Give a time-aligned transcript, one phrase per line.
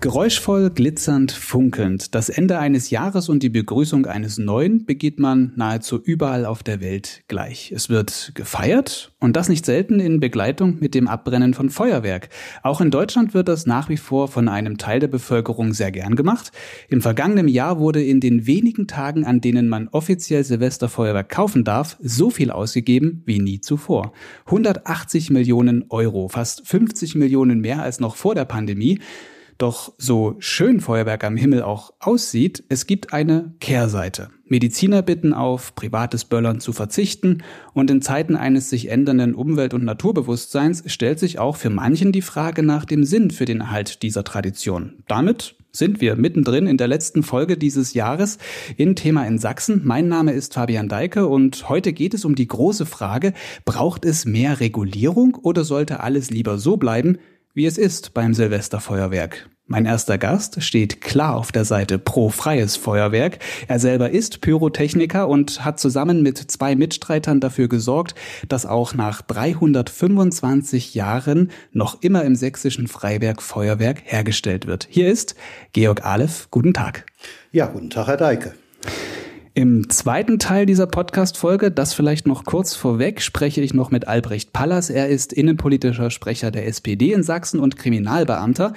[0.00, 2.14] Geräuschvoll, glitzernd, funkelnd.
[2.14, 6.80] Das Ende eines Jahres und die Begrüßung eines neuen begeht man nahezu überall auf der
[6.80, 7.70] Welt gleich.
[7.70, 12.30] Es wird gefeiert und das nicht selten in Begleitung mit dem Abbrennen von Feuerwerk.
[12.62, 16.16] Auch in Deutschland wird das nach wie vor von einem Teil der Bevölkerung sehr gern
[16.16, 16.50] gemacht.
[16.88, 21.98] Im vergangenen Jahr wurde in den wenigen Tagen, an denen man offiziell Silvesterfeuerwerk kaufen darf,
[22.00, 24.14] so viel ausgegeben wie nie zuvor.
[24.46, 28.98] 180 Millionen Euro, fast 50 Millionen mehr als noch vor der Pandemie.
[29.60, 34.30] Doch so schön Feuerwerk am Himmel auch aussieht, es gibt eine Kehrseite.
[34.46, 37.42] Mediziner bitten auf, privates Böllern zu verzichten
[37.74, 42.22] und in Zeiten eines sich ändernden Umwelt- und Naturbewusstseins stellt sich auch für manchen die
[42.22, 45.02] Frage nach dem Sinn für den Erhalt dieser Tradition.
[45.08, 48.38] Damit sind wir mittendrin in der letzten Folge dieses Jahres
[48.78, 49.82] in Thema in Sachsen.
[49.84, 53.34] Mein Name ist Fabian Deike und heute geht es um die große Frage,
[53.66, 57.18] braucht es mehr Regulierung oder sollte alles lieber so bleiben,
[57.54, 59.48] wie es ist beim Silvesterfeuerwerk.
[59.66, 63.38] Mein erster Gast steht klar auf der Seite pro freies Feuerwerk.
[63.68, 68.16] Er selber ist Pyrotechniker und hat zusammen mit zwei Mitstreitern dafür gesorgt,
[68.48, 74.88] dass auch nach 325 Jahren noch immer im sächsischen Freiwerk Feuerwerk hergestellt wird.
[74.90, 75.36] Hier ist
[75.72, 76.48] Georg Aleph.
[76.50, 77.06] Guten Tag.
[77.52, 78.54] Ja, guten Tag, Herr Deike.
[79.52, 84.52] Im zweiten Teil dieser Podcast-Folge, das vielleicht noch kurz vorweg, spreche ich noch mit Albrecht
[84.52, 84.90] Pallas.
[84.90, 88.74] Er ist innenpolitischer Sprecher der SPD in Sachsen und Kriminalbeamter.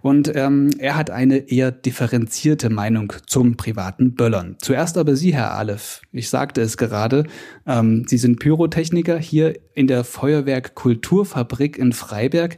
[0.00, 4.56] Und ähm, er hat eine eher differenzierte Meinung zum privaten Böllern.
[4.62, 6.00] Zuerst aber Sie, Herr Aleph.
[6.10, 7.24] Ich sagte es gerade,
[7.66, 12.56] ähm, Sie sind Pyrotechniker hier in der Feuerwerk Kulturfabrik in Freiberg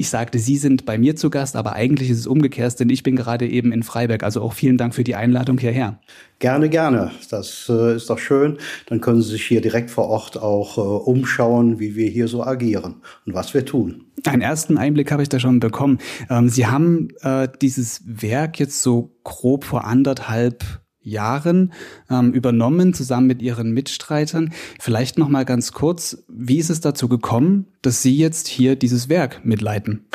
[0.00, 3.02] ich sagte, Sie sind bei mir zu Gast, aber eigentlich ist es umgekehrt, denn ich
[3.02, 4.22] bin gerade eben in Freiberg.
[4.22, 5.98] Also auch vielen Dank für die Einladung hierher.
[6.38, 7.10] Gerne, gerne.
[7.30, 8.58] Das äh, ist doch schön.
[8.86, 12.44] Dann können Sie sich hier direkt vor Ort auch äh, umschauen, wie wir hier so
[12.44, 14.04] agieren und was wir tun.
[14.24, 15.98] Einen ersten Einblick habe ich da schon bekommen.
[16.30, 20.64] Ähm, Sie haben äh, dieses Werk jetzt so grob vor anderthalb
[21.08, 21.72] Jahren
[22.10, 24.52] ähm, übernommen, zusammen mit Ihren Mitstreitern.
[24.78, 29.08] Vielleicht noch mal ganz kurz, wie ist es dazu gekommen, dass Sie jetzt hier dieses
[29.08, 30.06] Werk mitleiten?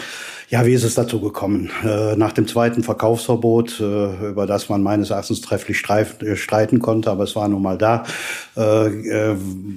[0.49, 1.71] Ja, wie ist es dazu gekommen?
[1.83, 7.09] Äh, nach dem zweiten Verkaufsverbot, äh, über das man meines Erachtens trefflich äh, streiten konnte,
[7.09, 8.03] aber es war nun mal da,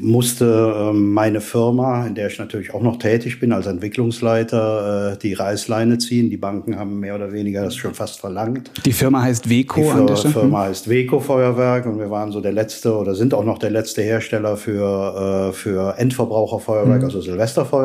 [0.02, 5.32] musste ähm, meine Firma, in der ich natürlich auch noch tätig bin als Entwicklungsleiter, die
[5.32, 6.28] Reißleine ziehen.
[6.28, 8.70] Die Banken haben mehr oder weniger das schon fast verlangt.
[8.84, 9.80] Die Firma heißt Weco.
[9.80, 13.58] Die Firma heißt Weco Feuerwerk und wir waren so der letzte oder sind auch noch
[13.58, 17.04] der letzte Hersteller für, für Endverbraucherfeuerwerk, mhm.
[17.04, 17.75] also Silvesterfeuerwerk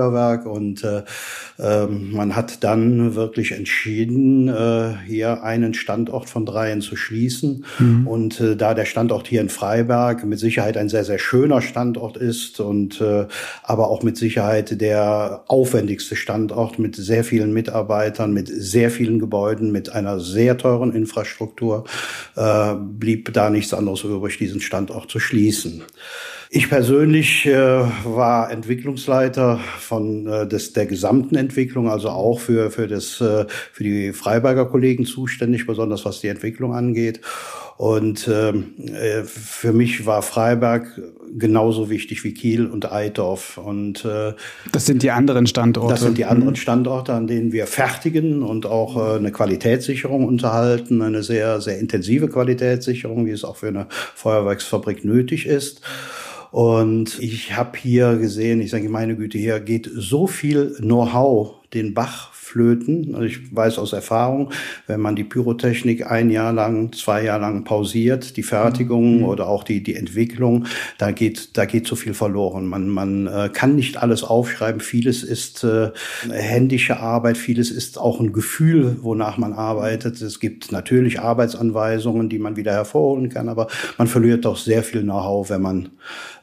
[0.45, 0.83] und
[1.61, 7.65] ähm, man hat dann wirklich entschieden, äh, hier einen Standort von dreien zu schließen.
[7.77, 8.07] Mhm.
[8.07, 12.17] Und äh, da der Standort hier in Freiberg mit Sicherheit ein sehr, sehr schöner Standort
[12.17, 13.27] ist und äh,
[13.63, 19.71] aber auch mit Sicherheit der aufwendigste Standort mit sehr vielen Mitarbeitern, mit sehr vielen Gebäuden,
[19.71, 21.83] mit einer sehr teuren Infrastruktur,
[22.35, 25.83] äh, blieb da nichts anderes übrig, diesen Standort zu schließen.
[26.53, 32.87] Ich persönlich äh, war Entwicklungsleiter von äh, des, der gesamten Entwicklung, also auch für, für,
[32.87, 37.21] das, äh, für die Freiberger Kollegen zuständig, besonders was die Entwicklung angeht.
[37.77, 41.01] Und ähm, äh, für mich war Freiberg
[41.33, 43.57] genauso wichtig wie Kiel und Eitorf.
[43.57, 44.33] Und äh,
[44.73, 45.93] das sind die anderen Standorte.
[45.93, 46.57] Das sind die anderen mhm.
[46.57, 52.27] Standorte, an denen wir fertigen und auch äh, eine Qualitätssicherung unterhalten, eine sehr sehr intensive
[52.27, 55.81] Qualitätssicherung, wie es auch für eine Feuerwerksfabrik nötig ist.
[56.51, 61.93] Und ich habe hier gesehen, ich sage, meine Güte, hier geht so viel Know-how den
[61.93, 63.15] Bach flöten.
[63.15, 64.51] Also ich weiß aus Erfahrung,
[64.87, 69.25] wenn man die Pyrotechnik ein Jahr lang, zwei Jahre lang pausiert, die Fertigung mhm.
[69.25, 70.65] oder auch die, die Entwicklung,
[70.97, 72.67] da geht, da geht so viel verloren.
[72.67, 74.81] Man, man äh, kann nicht alles aufschreiben.
[74.81, 75.91] Vieles ist äh,
[76.29, 80.21] händische Arbeit, vieles ist auch ein Gefühl, wonach man arbeitet.
[80.21, 85.03] Es gibt natürlich Arbeitsanweisungen, die man wieder hervorholen kann, aber man verliert doch sehr viel
[85.03, 85.89] Know-how, wenn man,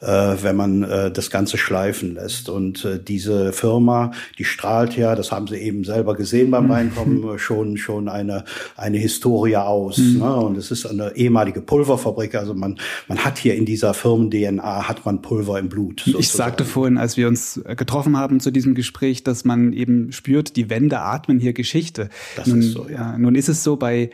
[0.00, 2.48] äh, wenn man äh, das Ganze schleifen lässt.
[2.48, 6.64] Und äh, diese Firma, die strahlt ja, das haben sie eben selbst selber gesehen beim
[6.66, 6.70] mhm.
[6.70, 8.44] Reinkommen, schon, schon eine,
[8.76, 9.98] eine Historie aus.
[9.98, 10.18] Mhm.
[10.18, 10.36] Ne?
[10.36, 12.36] Und es ist eine ehemalige Pulverfabrik.
[12.36, 12.78] Also man,
[13.08, 16.00] man hat hier in dieser Firmen-DNA hat man Pulver im Blut.
[16.00, 16.20] Sozusagen.
[16.20, 20.54] Ich sagte vorhin, als wir uns getroffen haben zu diesem Gespräch, dass man eben spürt,
[20.56, 22.10] die Wände atmen hier Geschichte.
[22.36, 23.18] Das nun, ist so, ja.
[23.18, 24.10] Nun ist es so bei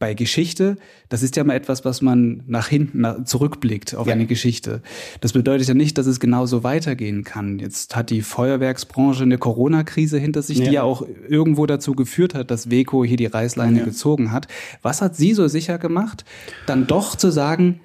[0.00, 0.78] bei Geschichte,
[1.10, 4.14] das ist ja mal etwas, was man nach hinten nach, zurückblickt auf ja.
[4.14, 4.82] eine Geschichte.
[5.20, 7.58] Das bedeutet ja nicht, dass es genauso weitergehen kann.
[7.58, 10.64] Jetzt hat die Feuerwerksbranche eine Corona-Krise hinter sich, ja.
[10.64, 13.84] die ja auch irgendwo dazu geführt hat, dass Weco hier die Reißleine ja.
[13.84, 14.48] gezogen hat.
[14.80, 16.24] Was hat sie so sicher gemacht,
[16.66, 17.80] dann doch zu sagen,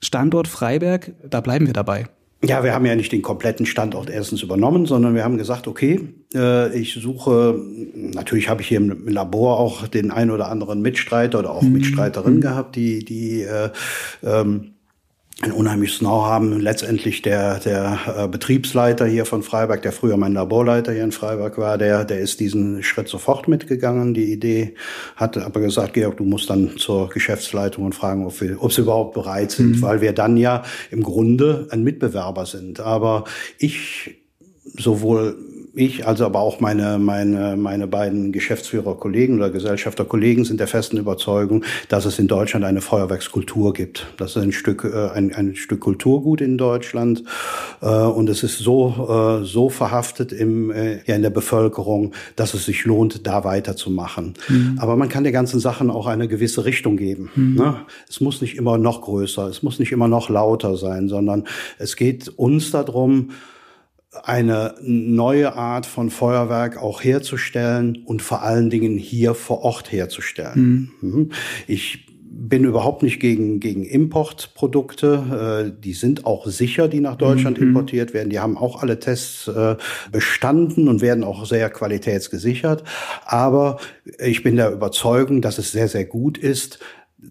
[0.00, 2.06] Standort Freiberg, da bleiben wir dabei?
[2.46, 6.00] Ja, wir haben ja nicht den kompletten Standort erstens übernommen, sondern wir haben gesagt, okay,
[6.34, 7.60] äh, ich suche,
[7.94, 11.72] natürlich habe ich hier im Labor auch den ein oder anderen Mitstreiter oder auch mhm.
[11.72, 12.40] Mitstreiterin mhm.
[12.40, 13.70] gehabt, die, die äh,
[14.22, 14.75] ähm,
[15.42, 16.60] ein unheimliches Know haben.
[16.60, 21.58] Letztendlich der, der äh, Betriebsleiter hier von Freiberg, der früher mein Laborleiter hier in Freiberg
[21.58, 24.14] war, der, der ist diesen Schritt sofort mitgegangen.
[24.14, 24.74] Die Idee
[25.14, 28.80] hat aber gesagt, Georg, du musst dann zur Geschäftsleitung und fragen, ob, wir, ob sie
[28.80, 29.82] überhaupt bereit sind, mhm.
[29.82, 32.80] weil wir dann ja im Grunde ein Mitbewerber sind.
[32.80, 33.24] Aber
[33.58, 34.16] ich
[34.64, 35.36] sowohl
[35.76, 41.64] ich, also aber auch meine, meine, meine beiden Geschäftsführerkollegen oder Gesellschafterkollegen sind der festen Überzeugung,
[41.88, 44.06] dass es in Deutschland eine Feuerwerkskultur gibt.
[44.16, 47.24] Das ist ein Stück, äh, ein, ein Stück Kulturgut in Deutschland.
[47.82, 50.72] Äh, und es ist so, äh, so verhaftet im,
[51.06, 54.34] ja, in der Bevölkerung, dass es sich lohnt, da weiterzumachen.
[54.48, 54.78] Mhm.
[54.80, 57.30] Aber man kann der ganzen Sachen auch eine gewisse Richtung geben.
[57.34, 57.54] Mhm.
[57.54, 57.76] Ne?
[58.08, 61.44] Es muss nicht immer noch größer, es muss nicht immer noch lauter sein, sondern
[61.78, 63.30] es geht uns darum,
[64.24, 70.92] eine neue Art von Feuerwerk auch herzustellen und vor allen Dingen hier vor Ort herzustellen.
[71.00, 71.10] Mhm.
[71.10, 71.32] mhm.
[71.66, 72.06] Ich
[72.38, 75.72] bin überhaupt nicht gegen, gegen Importprodukte.
[75.74, 77.68] Äh, die sind auch sicher, die nach Deutschland mhm.
[77.68, 78.30] importiert werden.
[78.30, 79.76] Die haben auch alle Tests äh,
[80.12, 82.84] bestanden und werden auch sehr qualitätsgesichert.
[83.24, 83.78] Aber
[84.18, 86.78] ich bin der Überzeugung, dass es sehr, sehr gut ist,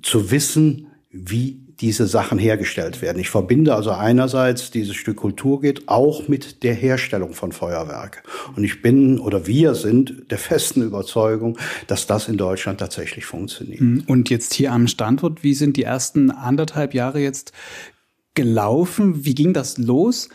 [0.01, 3.19] zu wissen, wie diese Sachen hergestellt werden.
[3.19, 8.23] Ich verbinde also einerseits dieses Stück Kultur geht auch mit der Herstellung von Feuerwerk.
[8.55, 11.57] Und ich bin oder wir sind der festen Überzeugung,
[11.87, 13.81] dass das in Deutschland tatsächlich funktioniert.
[13.81, 14.03] Mhm.
[14.07, 17.51] Und jetzt hier am Standort, wie sind die ersten anderthalb Jahre jetzt
[18.35, 19.25] gelaufen?
[19.25, 20.29] Wie ging das los?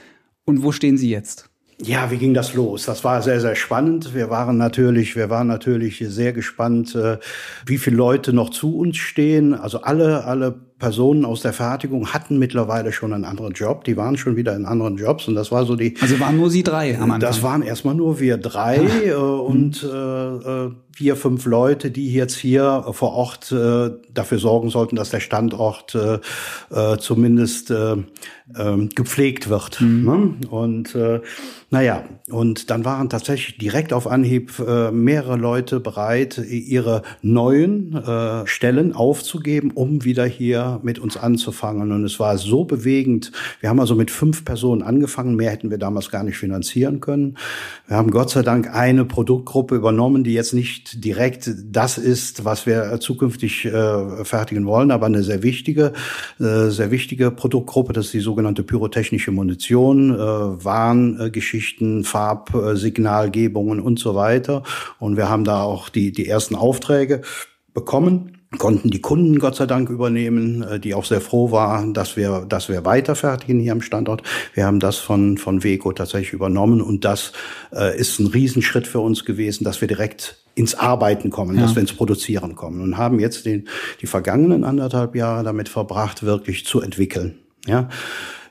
[0.45, 1.49] Und wo stehen Sie jetzt?
[1.83, 2.85] Ja, wie ging das los?
[2.85, 4.15] Das war sehr, sehr spannend.
[4.15, 7.19] Wir waren natürlich, wir waren natürlich sehr gespannt, äh,
[7.65, 9.55] wie viele Leute noch zu uns stehen.
[9.55, 13.85] Also alle, alle Personen aus der Fertigung hatten mittlerweile schon einen anderen Job.
[13.85, 15.95] Die waren schon wieder in anderen Jobs und das war so die.
[16.01, 17.21] Also waren nur Sie drei am Anfang?
[17.21, 22.37] Das waren erstmal nur wir drei äh, und äh, äh, vier, fünf Leute, die jetzt
[22.37, 26.19] hier vor Ort äh, dafür sorgen sollten, dass der Standort äh,
[26.75, 29.81] äh, zumindest äh, äh, gepflegt wird.
[29.81, 30.05] Mhm.
[30.05, 30.49] Ne?
[30.49, 31.21] Und äh,
[31.73, 38.47] naja, und dann waren tatsächlich direkt auf Anhieb äh, mehrere Leute bereit, ihre neuen äh,
[38.47, 41.93] Stellen aufzugeben, um wieder hier mit uns anzufangen.
[41.93, 43.31] Und es war so bewegend.
[43.61, 45.37] Wir haben also mit fünf Personen angefangen.
[45.37, 47.37] Mehr hätten wir damals gar nicht finanzieren können.
[47.87, 52.67] Wir haben Gott sei Dank eine Produktgruppe übernommen, die jetzt nicht direkt das ist, was
[52.67, 55.93] wir zukünftig äh, fertigen wollen, aber eine sehr wichtige,
[56.39, 57.93] äh, sehr wichtige Produktgruppe.
[57.93, 64.63] Das ist die sogenannte pyrotechnische Munition, äh, Warngeschichten, Farbsignalgebungen und so weiter.
[64.99, 67.23] Und wir haben da auch die, die ersten Aufträge
[67.73, 72.17] bekommen konnten die Kunden Gott sei Dank übernehmen, äh, die auch sehr froh waren, dass
[72.17, 74.23] wir, dass wir weiterfertigen hier am Standort.
[74.55, 77.33] Wir haben das von, von Weco tatsächlich übernommen und das
[77.73, 81.63] äh, ist ein Riesenschritt für uns gewesen, dass wir direkt ins Arbeiten kommen, ja.
[81.63, 83.69] dass wir ins Produzieren kommen und haben jetzt den,
[84.01, 87.39] die vergangenen anderthalb Jahre damit verbracht, wirklich zu entwickeln.
[87.67, 87.89] Ja,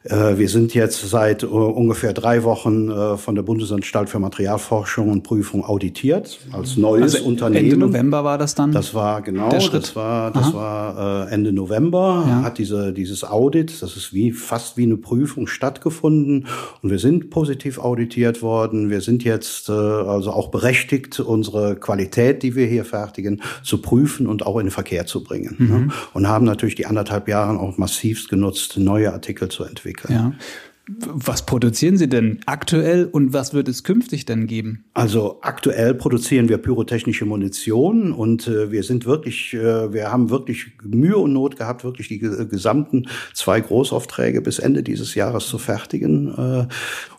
[0.09, 5.23] wir sind jetzt seit äh, ungefähr drei Wochen äh, von der Bundesanstalt für Materialforschung und
[5.23, 7.65] Prüfung auditiert als neues also Unternehmen.
[7.65, 8.71] Ende November war das dann?
[8.71, 9.83] Das war genau, der Schritt.
[9.83, 10.53] das war das Aha.
[10.53, 12.42] war Ende November ja.
[12.44, 16.47] hat diese dieses Audit, das ist wie fast wie eine Prüfung stattgefunden
[16.81, 18.89] und wir sind positiv auditiert worden.
[18.89, 24.45] Wir sind jetzt also auch berechtigt, unsere Qualität, die wir hier fertigen, zu prüfen und
[24.45, 25.56] auch in den Verkehr zu bringen.
[25.59, 25.66] Ne?
[25.66, 25.92] Mhm.
[26.13, 30.37] Und haben natürlich die anderthalb Jahre auch massivst genutzt, neue Artikel zu entwickeln entwickeln.
[30.39, 30.45] Ja.
[30.98, 34.86] Was produzieren Sie denn aktuell und was wird es künftig denn geben?
[34.94, 40.68] Also aktuell produzieren wir pyrotechnische Munition und äh, wir sind wirklich, äh, wir haben wirklich
[40.81, 46.34] Mühe und Not gehabt, wirklich die gesamten zwei Großaufträge bis Ende dieses Jahres zu fertigen
[46.36, 46.68] äh,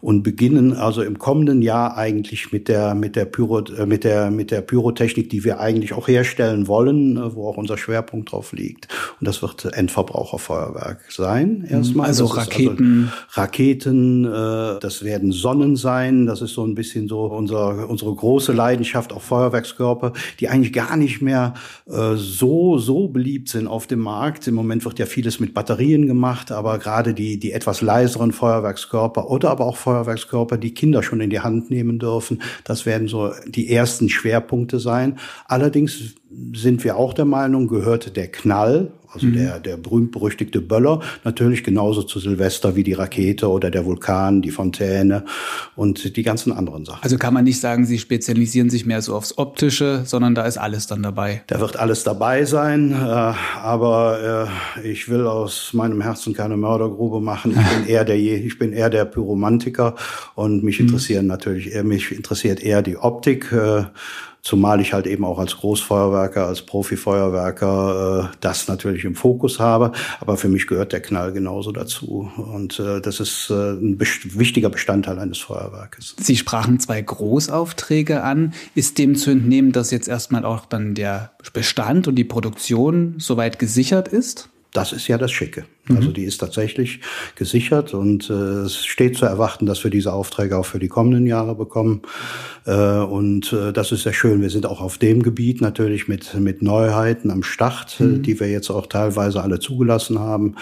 [0.01, 4.31] und beginnen also im kommenden Jahr eigentlich mit der mit der Pyro, äh, mit der
[4.31, 8.53] mit der Pyrotechnik, die wir eigentlich auch herstellen wollen, äh, wo auch unser Schwerpunkt drauf
[8.53, 8.89] liegt.
[9.21, 12.09] Und das wird Endverbraucherfeuerwerk sein erstmal.
[12.09, 13.11] Also Raketen.
[13.29, 16.27] Also Raketen Raketen, äh, das werden Sonnen sein.
[16.27, 20.97] Das ist so ein bisschen so unser, unsere große Leidenschaft, auch Feuerwerkskörper, die eigentlich gar
[20.97, 21.55] nicht mehr
[21.87, 24.47] äh, so, so beliebt sind auf dem Markt.
[24.47, 29.31] Im Moment wird ja vieles mit Batterien gemacht, aber gerade die, die etwas leiseren Feuerwerkskörper
[29.31, 33.33] oder aber auch Feuerwerkskörper, die Kinder schon in die Hand nehmen dürfen, das werden so
[33.47, 35.19] die ersten Schwerpunkte sein.
[35.47, 36.15] Allerdings
[36.55, 39.35] sind wir auch der Meinung, gehört der Knall, also mhm.
[39.35, 44.51] der, der berühmt-berüchtigte Böller, natürlich genauso zu Silvester wie die Rakete oder der Vulkan, die
[44.51, 45.25] Fontäne
[45.77, 47.03] und die ganzen anderen Sachen.
[47.03, 50.59] Also kann man nicht sagen, Sie spezialisieren sich mehr so aufs Optische, sondern da ist
[50.59, 51.43] alles dann dabei.
[51.49, 54.49] Da wird alles dabei sein, äh, aber
[54.85, 57.53] äh, ich will aus meinem Herzen keine Mördergrube machen.
[57.53, 59.97] Ich bin eher der, ich bin eher der Pyromantiker
[60.35, 60.87] und mich mhm.
[60.87, 63.51] interessieren natürlich, eher, mich interessiert eher die Optik.
[63.53, 63.85] Äh,
[64.43, 69.93] Zumal ich halt eben auch als Großfeuerwerker, als Profifeuerwerker äh, das natürlich im Fokus habe.
[70.21, 72.31] Aber für mich gehört der Knall genauso dazu.
[72.37, 76.17] Und äh, das ist äh, ein best wichtiger Bestandteil eines Feuerwerkes.
[76.19, 78.55] Sie sprachen zwei Großaufträge an.
[78.75, 83.59] Ist dem zu entnehmen, dass jetzt erstmal auch dann der Bestand und die Produktion soweit
[83.59, 84.49] gesichert ist?
[84.73, 85.65] Das ist ja das Schicke.
[85.89, 86.15] Also mhm.
[86.15, 87.01] die ist tatsächlich
[87.37, 91.27] gesichert und äh, es steht zu erwarten, dass wir diese Aufträge auch für die kommenden
[91.27, 92.03] Jahre bekommen.
[92.67, 94.43] Äh, und äh, das ist sehr schön.
[94.43, 98.23] Wir sind auch auf dem Gebiet natürlich mit, mit Neuheiten am Start, äh, mhm.
[98.23, 100.57] die wir jetzt auch teilweise alle zugelassen haben.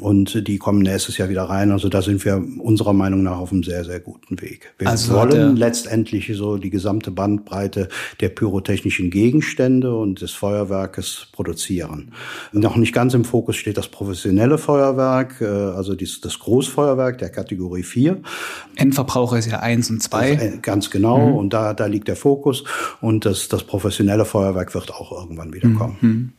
[0.00, 1.70] Und die kommen nächstes Jahr wieder rein.
[1.70, 4.74] Also da sind wir unserer Meinung nach auf einem sehr, sehr guten Weg.
[4.78, 7.88] Wir also wollen letztendlich so die gesamte Bandbreite
[8.20, 12.12] der pyrotechnischen Gegenstände und des Feuerwerkes produzieren.
[12.52, 17.82] Noch nicht ganz im Fokus steht das professionelle Feuerwerk, äh, also das Großfeuerwerk der Kategorie
[17.82, 18.22] 4.
[18.76, 20.30] Endverbraucher ist ja 1 und 2.
[20.30, 21.36] Äh, ganz genau, mhm.
[21.36, 22.64] und da, da liegt der Fokus.
[23.00, 25.96] Und das, das professionelle Feuerwerk wird auch irgendwann wieder kommen.
[26.00, 26.32] Mhm.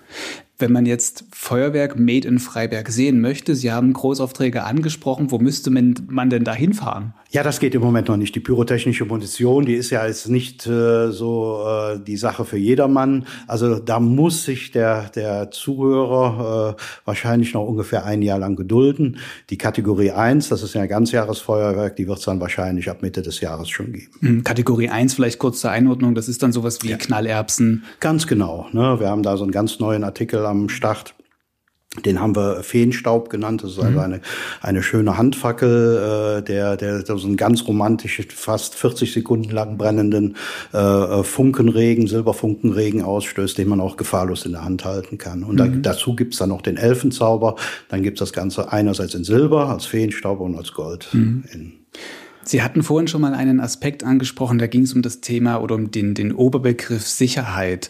[0.57, 5.71] Wenn man jetzt Feuerwerk Made in Freiberg sehen möchte, Sie haben Großaufträge angesprochen, wo müsste
[5.71, 7.13] man denn da hinfahren?
[7.33, 8.35] Ja, das geht im Moment noch nicht.
[8.35, 13.25] Die pyrotechnische Munition, die ist ja jetzt nicht äh, so äh, die Sache für jedermann.
[13.47, 19.17] Also da muss sich der, der Zuhörer äh, wahrscheinlich noch ungefähr ein Jahr lang gedulden.
[19.49, 23.23] Die Kategorie 1, das ist ja ein Ganzjahresfeuerwerk, die wird es dann wahrscheinlich ab Mitte
[23.23, 24.11] des Jahres schon geben.
[24.19, 26.97] Hm, Kategorie 1, vielleicht kurz zur Einordnung, das ist dann sowas wie ja.
[26.97, 27.83] Knallerbsen.
[27.99, 28.67] Ganz genau.
[28.73, 28.99] Ne?
[28.99, 31.15] Wir haben da so einen ganz neuen Artikel am Start.
[32.01, 33.63] Den haben wir Feenstaub genannt.
[33.63, 33.99] Das ist also mhm.
[33.99, 34.21] eine,
[34.61, 39.77] eine schöne Handfackel, äh, der, der, der so einen ganz romantischen, fast 40 Sekunden lang
[39.77, 40.35] brennenden
[40.73, 45.43] äh, äh, Funkenregen, Silberfunkenregen ausstößt, den man auch gefahrlos in der Hand halten kann.
[45.43, 45.83] Und mhm.
[45.83, 47.57] da, dazu gibt's dann noch den Elfenzauber.
[47.89, 51.09] Dann gibt's das Ganze einerseits in Silber, als Feenstaub und als Gold.
[51.11, 51.43] Mhm.
[52.43, 55.75] Sie hatten vorhin schon mal einen Aspekt angesprochen, da ging es um das Thema oder
[55.75, 57.89] um den, den Oberbegriff Sicherheit.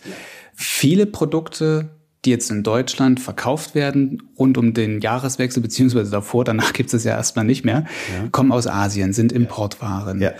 [0.53, 1.89] Viele Produkte
[2.25, 7.03] die jetzt in Deutschland verkauft werden, rund um den Jahreswechsel, beziehungsweise davor, danach gibt es
[7.03, 8.29] ja erstmal nicht mehr, ja.
[8.31, 10.21] kommen aus Asien, sind Importwaren.
[10.21, 10.31] Ja.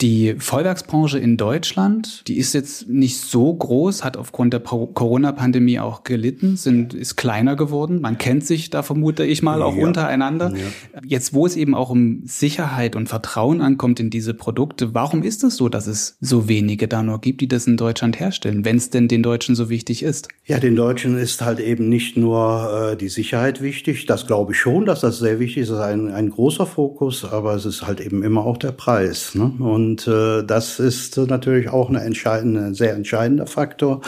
[0.00, 6.04] Die Vollwerksbranche in Deutschland, die ist jetzt nicht so groß, hat aufgrund der Corona-Pandemie auch
[6.04, 8.00] gelitten, sind, ist kleiner geworden.
[8.00, 9.84] Man kennt sich da vermute ich mal auch ja.
[9.84, 10.52] untereinander.
[10.54, 11.00] Ja.
[11.04, 15.42] Jetzt, wo es eben auch um Sicherheit und Vertrauen ankommt in diese Produkte, warum ist
[15.42, 18.76] es so, dass es so wenige da nur gibt, die das in Deutschland herstellen, wenn
[18.76, 20.28] es denn den Deutschen so wichtig ist?
[20.44, 24.06] Ja, den Deutschen ist halt eben nicht nur äh, die Sicherheit wichtig.
[24.06, 25.70] Das glaube ich schon, dass das sehr wichtig ist.
[25.70, 29.34] Das ist ein, ein großer Fokus, aber es ist halt eben immer auch der Preis.
[29.34, 29.52] Ne?
[29.58, 34.02] Und und äh, das ist natürlich auch eine entscheidende, ein sehr entscheidender Faktor.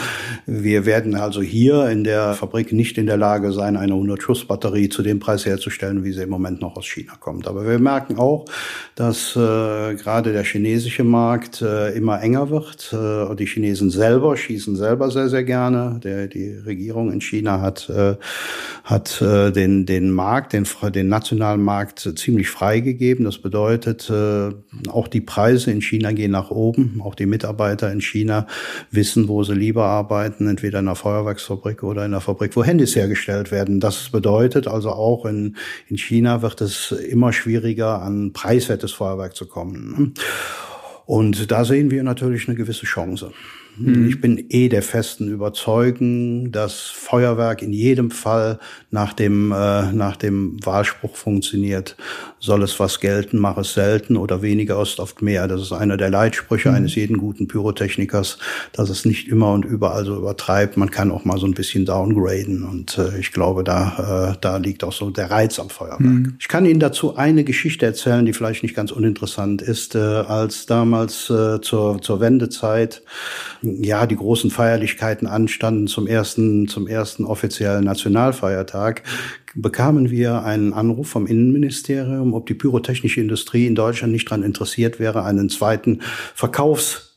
[0.45, 4.45] Wir werden also hier in der Fabrik nicht in der Lage sein, eine 100 Schuss
[4.45, 7.47] Batterie zu dem Preis herzustellen, wie sie im Moment noch aus China kommt.
[7.47, 8.45] Aber wir merken auch,
[8.95, 12.93] dass äh, gerade der chinesische Markt äh, immer enger wird.
[12.93, 15.99] Äh, die Chinesen selber schießen selber sehr, sehr gerne.
[16.03, 18.17] Der, die Regierung in China hat, äh,
[18.83, 23.25] hat äh, den, den Markt, den, den nationalen Markt ziemlich freigegeben.
[23.25, 24.51] Das bedeutet, äh,
[24.91, 27.01] auch die Preise in China gehen nach oben.
[27.03, 28.47] Auch die Mitarbeiter in China
[28.91, 32.95] wissen, wo sie lieber arbeiten, entweder in einer Feuerwerksfabrik oder in einer Fabrik, wo Handys
[32.95, 33.79] hergestellt werden.
[33.79, 35.55] Das bedeutet also auch in,
[35.87, 40.13] in China wird es immer schwieriger, an preiswertes Feuerwerk zu kommen.
[41.05, 43.31] Und da sehen wir natürlich eine gewisse Chance.
[43.77, 44.07] Mhm.
[44.07, 48.59] Ich bin eh der festen Überzeugung, dass Feuerwerk in jedem Fall
[48.89, 51.95] nach dem, äh, nach dem Wahlspruch funktioniert.
[52.39, 55.47] Soll es was gelten, mach es selten oder weniger ist oft mehr.
[55.47, 56.75] Das ist einer der Leitsprüche mhm.
[56.75, 58.37] eines jeden guten Pyrotechnikers,
[58.73, 60.77] dass es nicht immer und überall so übertreibt.
[60.77, 64.57] Man kann auch mal so ein bisschen downgraden und äh, ich glaube, da, äh, da
[64.57, 65.99] liegt auch so der Reiz am Feuerwerk.
[65.99, 66.35] Mhm.
[66.39, 69.95] Ich kann Ihnen dazu eine Geschichte erzählen, die vielleicht nicht ganz uninteressant ist.
[69.95, 73.01] Äh, als damals äh, zur, zur Wendezeit
[73.61, 79.03] ja die großen Feierlichkeiten anstanden zum ersten zum ersten offiziellen Nationalfeiertag,
[79.55, 84.99] bekamen wir einen Anruf vom Innenministerium, ob die pyrotechnische Industrie in Deutschland nicht daran interessiert
[84.99, 85.99] wäre, einen zweiten
[86.35, 87.10] Verkaufs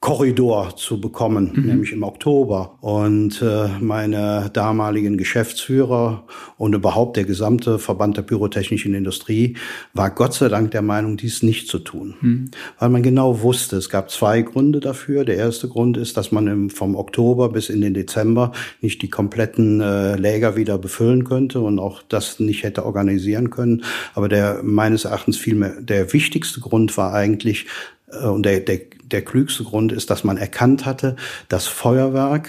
[0.00, 1.66] Korridor zu bekommen, mhm.
[1.66, 2.78] nämlich im Oktober.
[2.80, 6.26] Und äh, meine damaligen Geschäftsführer
[6.58, 9.56] und überhaupt der gesamte Verband der pyrotechnischen Industrie
[9.94, 12.14] war Gott sei Dank der Meinung, dies nicht zu tun.
[12.20, 12.50] Mhm.
[12.78, 15.24] Weil man genau wusste, es gab zwei Gründe dafür.
[15.24, 19.10] Der erste Grund ist, dass man im, vom Oktober bis in den Dezember nicht die
[19.10, 23.82] kompletten äh, Läger wieder befüllen könnte und auch das nicht hätte organisieren können.
[24.14, 27.66] Aber der meines Erachtens vielmehr der wichtigste Grund war eigentlich,
[28.12, 28.80] äh, und der, der,
[29.12, 31.16] der klügste Grund ist, dass man erkannt hatte,
[31.48, 32.48] dass Feuerwerk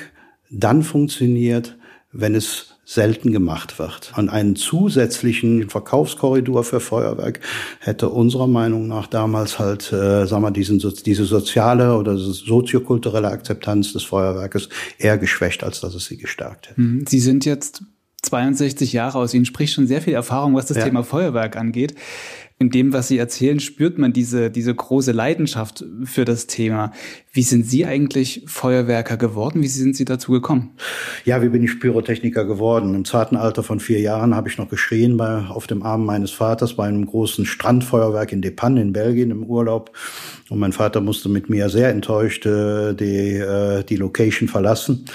[0.50, 1.78] dann funktioniert,
[2.12, 4.14] wenn es selten gemacht wird.
[4.16, 7.42] Und einen zusätzlichen Verkaufskorridor für Feuerwerk
[7.80, 13.92] hätte unserer Meinung nach damals halt, äh, sagen wir, diesen, diese soziale oder soziokulturelle Akzeptanz
[13.92, 16.80] des Feuerwerkes eher geschwächt, als dass es sie gestärkt hätte.
[16.80, 17.06] Mhm.
[17.06, 17.84] Sie sind jetzt
[18.22, 20.86] 62 Jahre aus Ihnen spricht schon sehr viel Erfahrung, was das ja.
[20.86, 21.94] Thema Feuerwerk angeht
[22.60, 26.92] in dem, was Sie erzählen, spürt man diese, diese große Leidenschaft für das Thema.
[27.32, 29.62] Wie sind Sie eigentlich Feuerwerker geworden?
[29.62, 30.72] Wie sind Sie dazu gekommen?
[31.24, 32.96] Ja, wie bin ich Pyrotechniker geworden?
[32.96, 36.32] Im zarten Alter von vier Jahren habe ich noch geschrien bei, auf dem Arm meines
[36.32, 39.92] Vaters bei einem großen Strandfeuerwerk in Depan in Belgien im Urlaub.
[40.50, 45.06] Und mein Vater musste mit mir sehr enttäuscht äh, die, äh, die Location verlassen.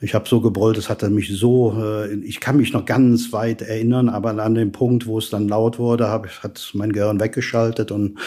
[0.00, 3.62] Ich habe so gebrüllt, es hatte mich so, äh, ich kann mich noch ganz weit
[3.62, 7.90] erinnern, aber an dem Punkt, wo es dann laut wurde, hab, hat mein Gehirn weggeschaltet
[7.90, 8.18] und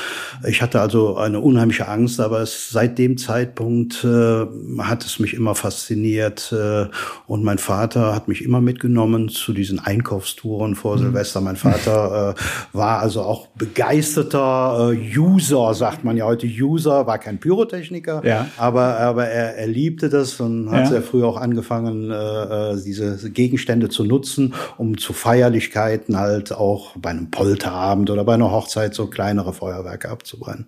[0.47, 4.45] ich hatte also eine unheimliche Angst, aber es, seit dem Zeitpunkt äh,
[4.79, 6.87] hat es mich immer fasziniert äh,
[7.27, 11.01] und mein Vater hat mich immer mitgenommen zu diesen Einkaufstouren vor mhm.
[11.01, 11.41] Silvester.
[11.41, 12.35] Mein Vater
[12.73, 18.21] äh, war also auch begeisterter äh, User, sagt man ja heute User, war kein Pyrotechniker,
[18.25, 18.47] ja.
[18.57, 20.87] aber, aber er, er liebte das und hat ja.
[20.87, 26.95] sehr früh auch angefangen, äh, äh, diese Gegenstände zu nutzen, um zu Feierlichkeiten halt auch
[26.97, 30.67] bei einem Polterabend oder bei einer Hochzeit so kleinere Feuerwerke abzubrennen.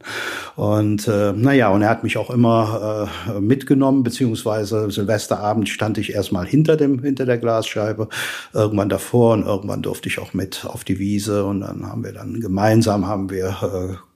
[0.55, 6.13] Und äh, naja, und er hat mich auch immer äh, mitgenommen, beziehungsweise Silvesterabend stand ich
[6.13, 8.09] erstmal hinter dem, hinter der Glasscheibe,
[8.53, 12.11] irgendwann davor und irgendwann durfte ich auch mit auf die Wiese und dann haben wir
[12.11, 14.14] dann gemeinsam haben wir äh,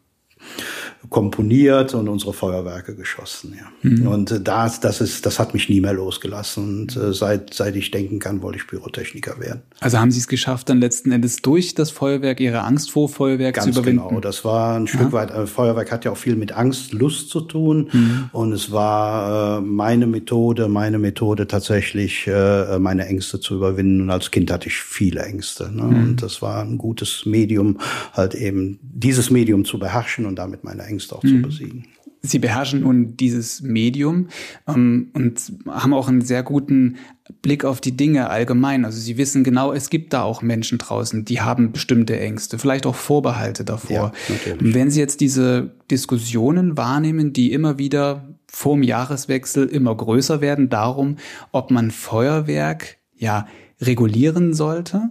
[1.09, 3.57] komponiert und unsere Feuerwerke geschossen.
[3.57, 3.89] Ja.
[3.89, 4.07] Mhm.
[4.07, 6.81] Und äh, das, das ist, das hat mich nie mehr losgelassen.
[6.81, 9.61] Und äh, seit, seit ich denken kann, wollte ich Pyrotechniker werden.
[9.79, 13.55] Also haben Sie es geschafft, dann letzten Endes durch das Feuerwerk Ihre Angst vor Feuerwerk
[13.55, 14.07] Ganz zu überwinden?
[14.09, 15.31] Genau, das war ein Stück weit.
[15.31, 17.89] Äh, Feuerwerk hat ja auch viel mit Angst, Lust zu tun.
[17.91, 18.29] Mhm.
[18.33, 24.01] Und es war äh, meine Methode, meine Methode tatsächlich, äh, meine Ängste zu überwinden.
[24.01, 25.71] Und als Kind hatte ich viele Ängste.
[25.71, 25.83] Ne?
[25.83, 26.03] Mhm.
[26.03, 27.79] Und das war ein gutes Medium,
[28.11, 31.43] halt eben dieses Medium zu beherrschen und damit meine Ängste auch mhm.
[31.43, 31.85] zu besiegen.
[32.21, 34.27] Sie beherrschen nun dieses Medium
[34.67, 36.97] ähm, und haben auch einen sehr guten
[37.41, 38.83] Blick auf die Dinge allgemein.
[38.83, 42.85] Also Sie wissen genau, es gibt da auch Menschen draußen, die haben bestimmte Ängste, vielleicht
[42.85, 44.11] auch Vorbehalte davor.
[44.27, 50.41] Ja, Wenn Sie jetzt diese Diskussionen wahrnehmen, die immer wieder vor dem Jahreswechsel immer größer
[50.41, 51.17] werden, darum,
[51.51, 53.47] ob man Feuerwerk ja
[53.79, 55.09] regulieren sollte,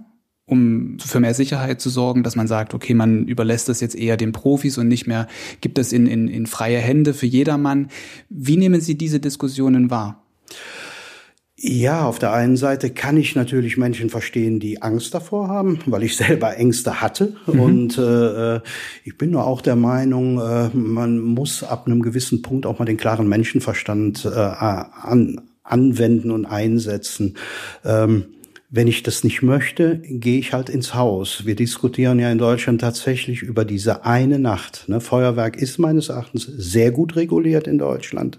[0.49, 4.17] um für mehr Sicherheit zu sorgen, dass man sagt, okay, man überlässt das jetzt eher
[4.17, 5.29] den Profis und nicht mehr,
[5.61, 7.89] gibt es in, in, in freie Hände für jedermann.
[8.31, 10.25] Wie nehmen Sie diese Diskussionen wahr?
[11.61, 16.05] Ja, auf der einen Seite kann ich natürlich Menschen verstehen, die Angst davor haben, weil
[16.05, 17.37] ich selber Ängste hatte.
[17.47, 17.61] Mhm.
[17.61, 18.61] Und äh, äh
[19.05, 22.85] ich bin nur auch der Meinung, äh, man muss ab einem gewissen Punkt auch mal
[22.85, 27.37] den klaren Menschenverstand äh, an, anwenden und einsetzen.
[27.85, 28.27] Ähm,
[28.71, 31.47] wenn ich das nicht möchte, gehe ich halt ins Haus.
[31.47, 34.85] Wir diskutieren ja in Deutschland tatsächlich über diese eine Nacht.
[34.89, 35.01] Ne?
[35.01, 38.39] Feuerwerk ist meines Erachtens sehr gut reguliert in Deutschland.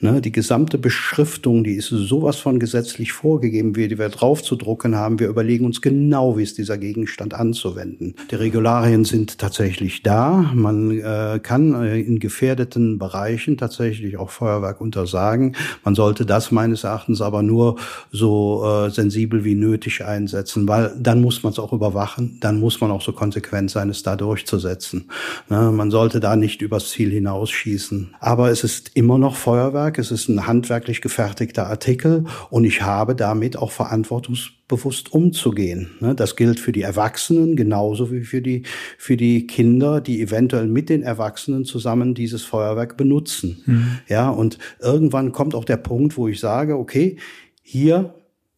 [0.00, 0.22] Ne?
[0.22, 5.20] Die gesamte Beschriftung, die ist sowas von gesetzlich vorgegeben, wie die wir draufzudrucken haben.
[5.20, 8.14] Wir überlegen uns genau, wie ist dieser Gegenstand anzuwenden.
[8.30, 10.52] Die Regularien sind tatsächlich da.
[10.54, 15.54] Man äh, kann äh, in gefährdeten Bereichen tatsächlich auch Feuerwerk untersagen.
[15.84, 17.76] Man sollte das meines Erachtens aber nur
[18.10, 19.65] so äh, sensibel wie nötig
[20.04, 23.90] einsetzen, weil dann muss man es auch überwachen, dann muss man auch so konsequent sein,
[23.90, 25.06] es da durchzusetzen.
[25.48, 28.14] Ne, man sollte da nicht übers Ziel hinausschießen.
[28.20, 33.14] Aber es ist immer noch Feuerwerk, es ist ein handwerklich gefertigter Artikel und ich habe
[33.14, 35.90] damit auch verantwortungsbewusst umzugehen.
[36.00, 38.62] Ne, das gilt für die Erwachsenen genauso wie für die,
[38.98, 43.62] für die Kinder, die eventuell mit den Erwachsenen zusammen dieses Feuerwerk benutzen.
[43.66, 43.98] Mhm.
[44.08, 47.16] Ja, und irgendwann kommt auch der Punkt, wo ich sage, okay,
[47.62, 48.14] hier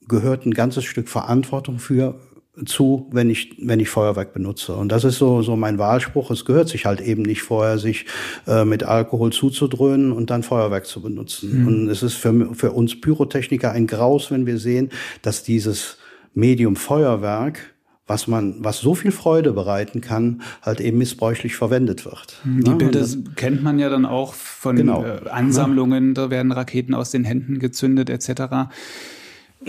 [0.09, 2.19] gehört ein ganzes Stück Verantwortung für
[2.67, 4.75] zu, wenn ich, wenn ich Feuerwerk benutze.
[4.75, 6.31] Und das ist so, so mein Wahlspruch.
[6.31, 8.07] Es gehört sich halt eben nicht vorher, sich
[8.47, 11.61] äh, mit Alkohol zuzudröhnen und dann Feuerwerk zu benutzen.
[11.61, 11.67] Mhm.
[11.69, 14.91] Und es ist für, für uns Pyrotechniker ein Graus, wenn wir sehen,
[15.23, 15.99] dass dieses
[16.35, 17.75] Medium Feuerwerk
[18.11, 22.41] was man, was so viel Freude bereiten kann, halt eben missbräuchlich verwendet wird.
[22.43, 22.65] Mhm.
[22.65, 25.05] Die ja, Bilder kennt man ja dann auch von genau.
[25.05, 28.71] äh, Ansammlungen, da werden Raketen aus den Händen gezündet etc.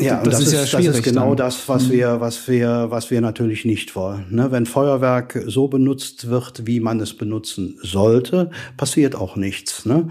[0.01, 1.47] Ja, das, das ist, ist, ja das ist genau dann.
[1.47, 1.91] das, was mhm.
[1.91, 4.25] wir, was wir, was wir natürlich nicht wollen.
[4.29, 4.51] Ne?
[4.51, 9.85] Wenn Feuerwerk so benutzt wird, wie man es benutzen sollte, passiert auch nichts.
[9.85, 10.07] Ne?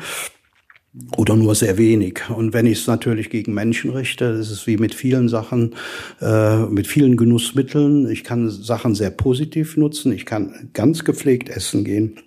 [1.16, 2.22] oder nur sehr wenig.
[2.28, 5.74] Und wenn ich es natürlich gegen Menschen richte, das ist wie mit vielen Sachen,
[6.20, 8.10] äh, mit vielen Genussmitteln.
[8.10, 10.12] Ich kann Sachen sehr positiv nutzen.
[10.12, 12.18] Ich kann ganz gepflegt essen gehen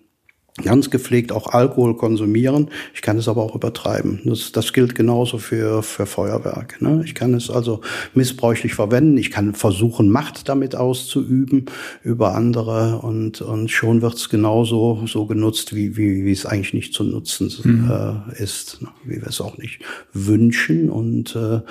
[0.58, 2.70] ganz gepflegt auch Alkohol konsumieren.
[2.94, 4.20] Ich kann es aber auch übertreiben.
[4.26, 6.82] Das, das gilt genauso für, für Feuerwerk.
[6.82, 7.02] Ne?
[7.06, 7.82] Ich kann es also
[8.14, 9.18] missbräuchlich verwenden.
[9.18, 11.66] Ich kann versuchen, Macht damit auszuüben
[12.04, 16.74] über andere und, und schon wird es genauso so genutzt, wie, wie, wie es eigentlich
[16.74, 17.92] nicht zu nutzen mhm.
[18.38, 18.90] äh, ist, ne?
[19.06, 19.80] wie wir es auch nicht
[20.12, 20.90] wünschen.
[20.90, 21.62] Und äh,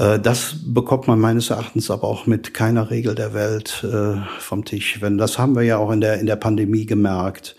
[0.00, 4.64] äh, das bekommt man meines Erachtens aber auch mit keiner Regel der Welt äh, vom
[4.64, 5.02] Tisch.
[5.02, 7.56] Wenn das haben wir ja auch in der, in der Pandemie gemerkt.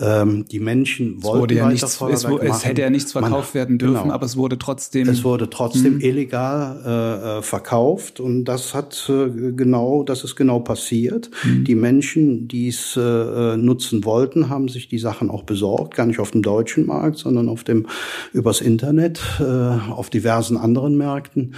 [0.00, 4.02] Ähm, die Menschen wollten ja nichts, es, es, hätte ja nichts verkauft Man, werden dürfen,
[4.02, 4.14] genau.
[4.14, 5.08] aber es wurde trotzdem.
[5.08, 6.04] Es wurde trotzdem mh.
[6.04, 11.30] illegal äh, äh, verkauft und das hat äh, genau, das ist genau passiert.
[11.44, 11.64] Mhm.
[11.64, 16.06] Die Menschen, die es äh, äh, nutzen wollten, haben sich die Sachen auch besorgt, gar
[16.06, 17.86] nicht auf dem deutschen Markt, sondern auf dem
[18.32, 21.54] übers Internet, äh, auf diversen anderen Märkten.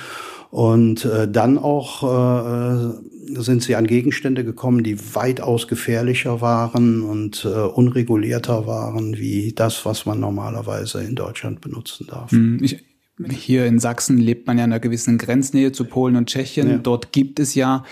[0.50, 2.94] Und äh, dann auch äh,
[3.36, 9.84] sind sie an Gegenstände gekommen, die weitaus gefährlicher waren und äh, unregulierter waren, wie das,
[9.84, 12.30] was man normalerweise in Deutschland benutzen darf.
[12.30, 12.84] Hm, ich,
[13.28, 16.68] hier in Sachsen lebt man ja in einer gewissen Grenznähe zu Polen und Tschechien.
[16.68, 16.78] Ja.
[16.78, 17.84] Dort gibt es ja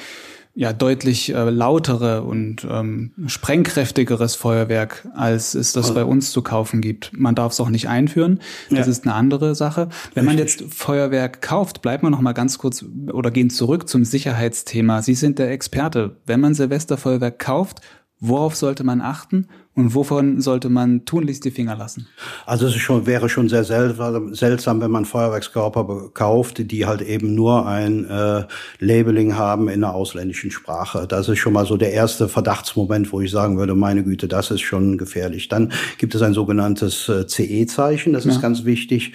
[0.59, 6.42] ja deutlich äh, lautere und ähm, sprengkräftigeres Feuerwerk, als es das also, bei uns zu
[6.42, 7.12] kaufen gibt.
[7.16, 8.40] Man darf es auch nicht einführen.
[8.68, 8.87] Das ja.
[8.87, 9.88] ist eine andere Sache.
[10.14, 14.05] Wenn man jetzt Feuerwerk kauft, bleiben wir noch mal ganz kurz oder gehen zurück zum
[14.05, 15.01] Sicherheitsthema.
[15.01, 16.16] Sie sind der Experte.
[16.27, 17.81] Wenn man Silvesterfeuerwerk kauft,
[18.18, 19.47] worauf sollte man achten
[19.79, 22.09] und wovon sollte man tunlichst die Finger lassen?
[22.47, 27.64] Also es schon, wäre schon sehr seltsam, wenn man Feuerwerkskörper kauft, die halt eben nur
[27.64, 28.45] ein äh,
[28.81, 31.07] Labeling haben in einer ausländischen Sprache.
[31.07, 34.51] Das ist schon mal so der erste Verdachtsmoment, wo ich sagen würde, meine Güte, das
[34.51, 35.47] ist schon gefährlich.
[35.47, 38.33] Dann gibt es ein sogenanntes äh, CE-Zeichen, das ja.
[38.33, 39.12] ist ganz wichtig.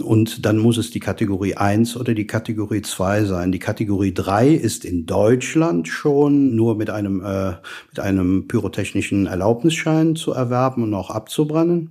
[0.00, 3.50] Und dann muss es die Kategorie 1 oder die Kategorie 2 sein.
[3.50, 7.54] Die Kategorie 3 ist in Deutschland schon nur mit einem, äh,
[7.90, 11.90] mit einem pyrotechnischen Erlaubnisschein Führerschein zu erwerben und auch abzubrennen.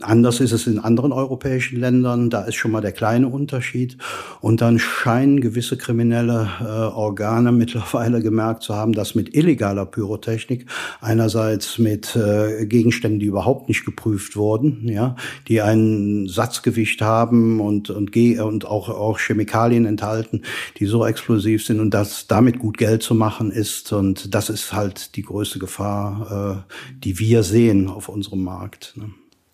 [0.00, 2.30] Anders ist es in anderen europäischen Ländern.
[2.30, 3.98] Da ist schon mal der kleine Unterschied.
[4.40, 10.66] Und dann scheinen gewisse kriminelle äh, Organe mittlerweile gemerkt zu haben, dass mit illegaler Pyrotechnik
[11.00, 15.16] einerseits mit äh, Gegenständen, die überhaupt nicht geprüft wurden, ja,
[15.48, 20.42] die ein Satzgewicht haben und und, und auch auch Chemikalien enthalten,
[20.78, 23.92] die so explosiv sind und dass damit gut Geld zu machen ist.
[23.92, 28.94] Und das ist halt die größte Gefahr, äh, die wir wir sehen auf unserem Markt.
[28.96, 29.12] Ne?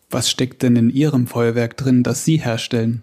[0.08, 3.02] Was steckt denn in Ihrem Feuerwerk drin, das Sie herstellen?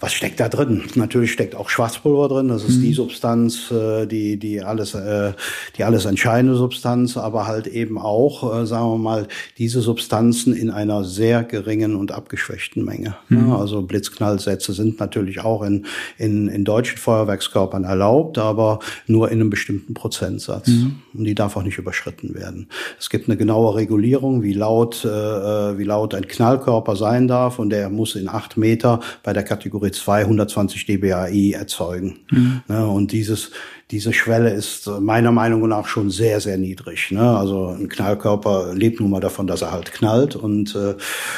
[0.00, 0.82] Was steckt da drin?
[0.96, 2.48] Natürlich steckt auch Schwarzpulver drin.
[2.48, 2.82] Das ist mhm.
[2.82, 5.32] die Substanz, äh, die die alles äh,
[5.76, 9.28] die alles entscheidende Substanz, aber halt eben auch, äh, sagen wir mal,
[9.58, 13.14] diese Substanzen in einer sehr geringen und abgeschwächten Menge.
[13.28, 13.52] Mhm.
[13.52, 15.86] Also Blitzknallsätze sind natürlich auch in
[16.18, 20.66] in in deutschen Feuerwerkskörpern erlaubt, aber nur in einem bestimmten Prozentsatz.
[20.66, 20.96] Mhm.
[21.14, 22.68] Und die darf auch nicht überschritten werden.
[22.98, 27.88] Es gibt eine genaue Regulierung, wie laut wie laut ein Knallkörper sein darf, und der
[27.88, 32.20] muss in acht Meter bei der Kategorie 2 120 dBAI erzeugen.
[32.30, 32.62] Mhm.
[32.66, 33.50] Ne, und dieses,
[33.90, 37.10] diese Schwelle ist meiner Meinung nach schon sehr, sehr niedrig.
[37.10, 37.36] Ne?
[37.36, 40.34] Also ein Knallkörper lebt nun mal davon, dass er halt knallt.
[40.34, 40.94] Und äh,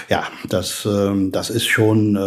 [0.08, 2.20] ja, das, äh, das ist schon äh,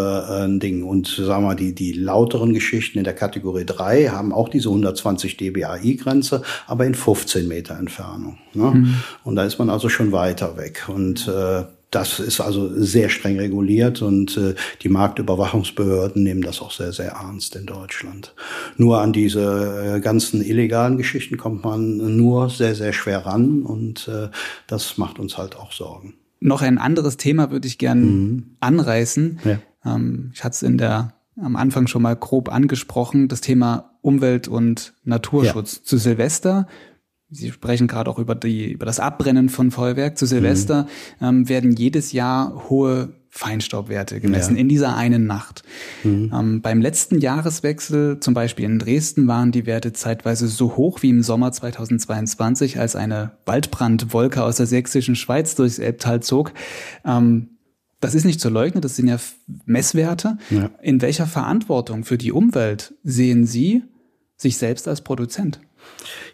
[0.43, 0.83] ein Ding.
[0.83, 4.67] Und sagen wir mal, die, die lauteren Geschichten in der Kategorie 3 haben auch diese
[4.67, 8.37] 120 dBAI-Grenze, aber in 15 Meter Entfernung.
[8.53, 8.71] Ne?
[8.71, 8.95] Mhm.
[9.23, 10.89] Und da ist man also schon weiter weg.
[10.89, 16.71] Und äh, das ist also sehr streng reguliert und äh, die Marktüberwachungsbehörden nehmen das auch
[16.71, 18.33] sehr, sehr ernst in Deutschland.
[18.77, 24.07] Nur an diese äh, ganzen illegalen Geschichten kommt man nur sehr, sehr schwer ran und
[24.07, 24.29] äh,
[24.67, 26.15] das macht uns halt auch Sorgen.
[26.39, 28.43] Noch ein anderes Thema würde ich gern mhm.
[28.59, 29.39] anreißen.
[29.45, 29.59] Ja.
[29.85, 34.47] Ähm, ich hatte es in der am Anfang schon mal grob angesprochen, das Thema Umwelt-
[34.47, 35.77] und Naturschutz.
[35.77, 35.83] Ja.
[35.83, 36.67] Zu Silvester
[37.35, 40.87] Sie sprechen gerade auch über die über das Abbrennen von Feuerwerk zu Silvester
[41.19, 41.27] mhm.
[41.27, 44.61] ähm, werden jedes Jahr hohe Feinstaubwerte gemessen ja.
[44.61, 45.63] in dieser einen Nacht.
[46.05, 46.31] Mhm.
[46.33, 51.09] Ähm, beim letzten Jahreswechsel, zum Beispiel in Dresden, waren die Werte zeitweise so hoch wie
[51.09, 56.53] im Sommer 2022, als eine Waldbrandwolke aus der sächsischen Schweiz durchs Elbtal zog.
[57.03, 57.49] Ähm,
[57.99, 59.17] das ist nicht zu leugnen, das sind ja
[59.65, 60.37] Messwerte.
[60.49, 60.69] Ja.
[60.81, 63.83] In welcher Verantwortung für die Umwelt sehen Sie
[64.37, 65.59] sich selbst als Produzent?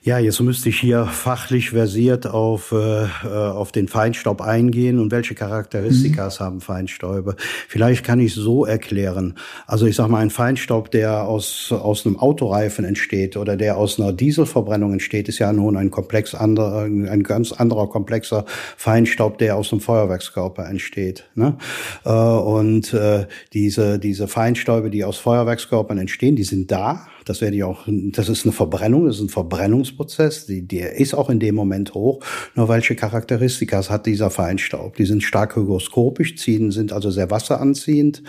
[0.04, 5.36] Ja, jetzt müsste ich hier fachlich versiert auf, äh, auf den Feinstaub eingehen und welche
[5.36, 6.44] Charakteristikas mhm.
[6.44, 7.36] haben Feinstäube.
[7.68, 9.36] Vielleicht kann ich so erklären.
[9.68, 14.00] Also ich sage mal, ein Feinstaub, der aus, aus einem Autoreifen entsteht oder der aus
[14.00, 18.46] einer Dieselverbrennung entsteht, ist ja nun ein komplex anderer, ein ganz anderer komplexer
[18.78, 21.26] Feinstaub, der aus einem Feuerwerkskörper entsteht.
[21.36, 21.58] Ne?
[22.06, 27.56] Äh, und äh, diese, diese Feinstäube, die aus Feuerwerkskörpern entstehen, die sind da, das werde
[27.58, 31.40] ich auch, das ist eine Verbrennung, das ist ein Verbrennungsprozess, die, der ist auch in
[31.40, 32.24] dem Moment hoch.
[32.56, 34.96] Nur welche Charakteristika hat dieser Feinstaub?
[34.96, 38.24] Die sind stark hygroskopisch, ziehen, sind also sehr wasseranziehend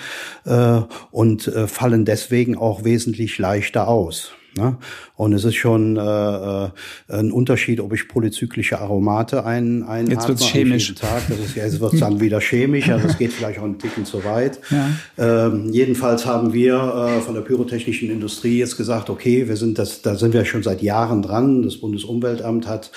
[0.44, 4.32] äh, und äh, fallen deswegen auch wesentlich leichter aus.
[4.56, 4.76] Ne?
[5.22, 6.70] Und es ist schon äh, äh,
[7.06, 10.92] ein Unterschied, ob ich polyzyklische Aromate ein, ein Jetzt wird's chemisch.
[10.96, 11.22] Tag.
[11.28, 14.04] Das ist, ja, es wird dann wieder chemisch, also es geht vielleicht auch einen Ticken
[14.04, 14.58] zu weit.
[14.70, 15.46] Ja.
[15.46, 20.02] Ähm, jedenfalls haben wir äh, von der pyrotechnischen Industrie jetzt gesagt, okay, wir sind das,
[20.02, 21.62] da sind wir schon seit Jahren dran.
[21.62, 22.90] Das Bundesumweltamt hat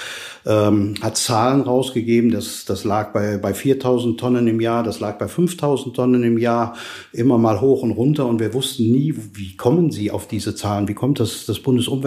[0.46, 5.18] ähm, hat Zahlen rausgegeben, das, das lag bei, bei 4.000 Tonnen im Jahr, das lag
[5.18, 6.76] bei 5.000 Tonnen im Jahr,
[7.12, 10.88] immer mal hoch und runter und wir wussten nie, wie kommen sie auf diese Zahlen,
[10.88, 11.60] wie kommt das, das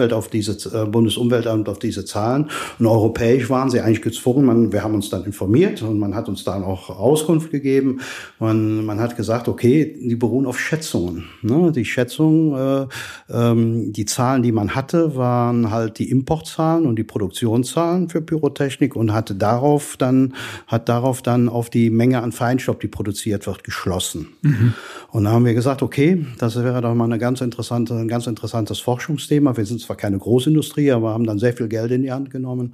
[0.09, 4.71] Bundesumwelt auf diese, äh, Bundesumweltamt auf diese Zahlen und europäisch waren sie eigentlich gezwungen, man,
[4.71, 7.99] wir haben uns dann informiert und man hat uns dann auch Auskunft gegeben,
[8.39, 11.71] man, man hat gesagt, okay, die beruhen auf Schätzungen, ne?
[11.71, 12.87] die Schätzungen, äh,
[13.29, 18.95] ähm, die Zahlen, die man hatte, waren halt die Importzahlen und die Produktionszahlen für Pyrotechnik
[18.95, 20.33] und hatte darauf dann,
[20.67, 24.27] hat darauf dann auf die Menge an Feinstaub, die produziert wird, geschlossen.
[24.41, 24.73] Mhm.
[25.11, 28.27] Und da haben wir gesagt, okay, das wäre doch mal eine ganz interessante, ein ganz
[28.27, 29.55] interessantes Forschungsthema.
[29.57, 32.73] Wir sind zwar keine Großindustrie, aber haben dann sehr viel Geld in die Hand genommen,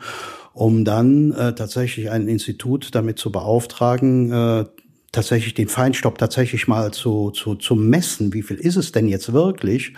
[0.54, 4.66] um dann äh, tatsächlich ein Institut damit zu beauftragen, äh,
[5.12, 8.34] tatsächlich den Feinstaub tatsächlich mal zu, zu, zu messen.
[8.34, 9.94] Wie viel ist es denn jetzt wirklich?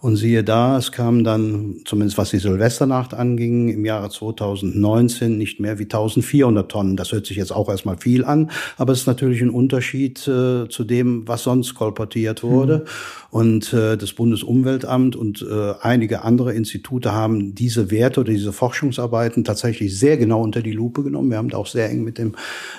[0.00, 5.58] Und siehe da, es kam dann, zumindest was die Silvesternacht anging, im Jahre 2019 nicht
[5.58, 6.96] mehr wie 1400 Tonnen.
[6.96, 10.68] Das hört sich jetzt auch erstmal viel an, aber es ist natürlich ein Unterschied äh,
[10.68, 12.78] zu dem, was sonst kolportiert wurde.
[12.78, 13.18] Mhm.
[13.30, 19.44] Und äh, das Bundesumweltamt und äh, einige andere Institute haben diese Werte oder diese Forschungsarbeiten
[19.44, 21.30] tatsächlich sehr genau unter die Lupe genommen.
[21.30, 22.36] Wir haben da auch sehr eng mit dem,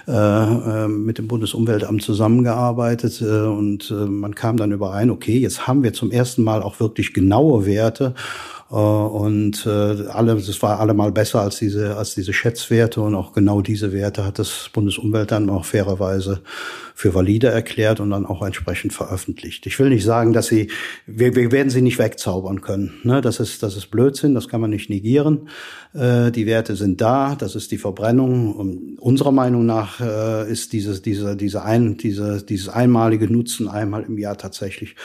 [0.08, 5.84] äh, äh, mit dem Bundesumweltamt zusammengearbeitet äh, und man kam dann überein, okay, jetzt haben
[5.84, 8.14] wir zum ersten Mal auch wirklich genaue Werte.
[8.72, 9.70] Äh, und äh,
[10.08, 14.26] alle, das war allemal besser als diese, als diese Schätzwerte und auch genau diese Werte
[14.26, 16.42] hat das Bundesumweltamt auch fairerweise
[17.00, 19.66] für valide erklärt und dann auch entsprechend veröffentlicht.
[19.66, 20.70] Ich will nicht sagen, dass sie,
[21.06, 22.92] wir, wir werden sie nicht wegzaubern können.
[23.04, 23.22] Ne?
[23.22, 25.48] Das ist, das ist Blödsinn, das kann man nicht negieren.
[25.94, 28.54] Äh, die Werte sind da, das ist die Verbrennung.
[28.54, 34.04] Und unserer Meinung nach äh, ist dieses, diese, diese ein, diese, dieses einmalige Nutzen einmal
[34.04, 34.98] im Jahr tatsächlich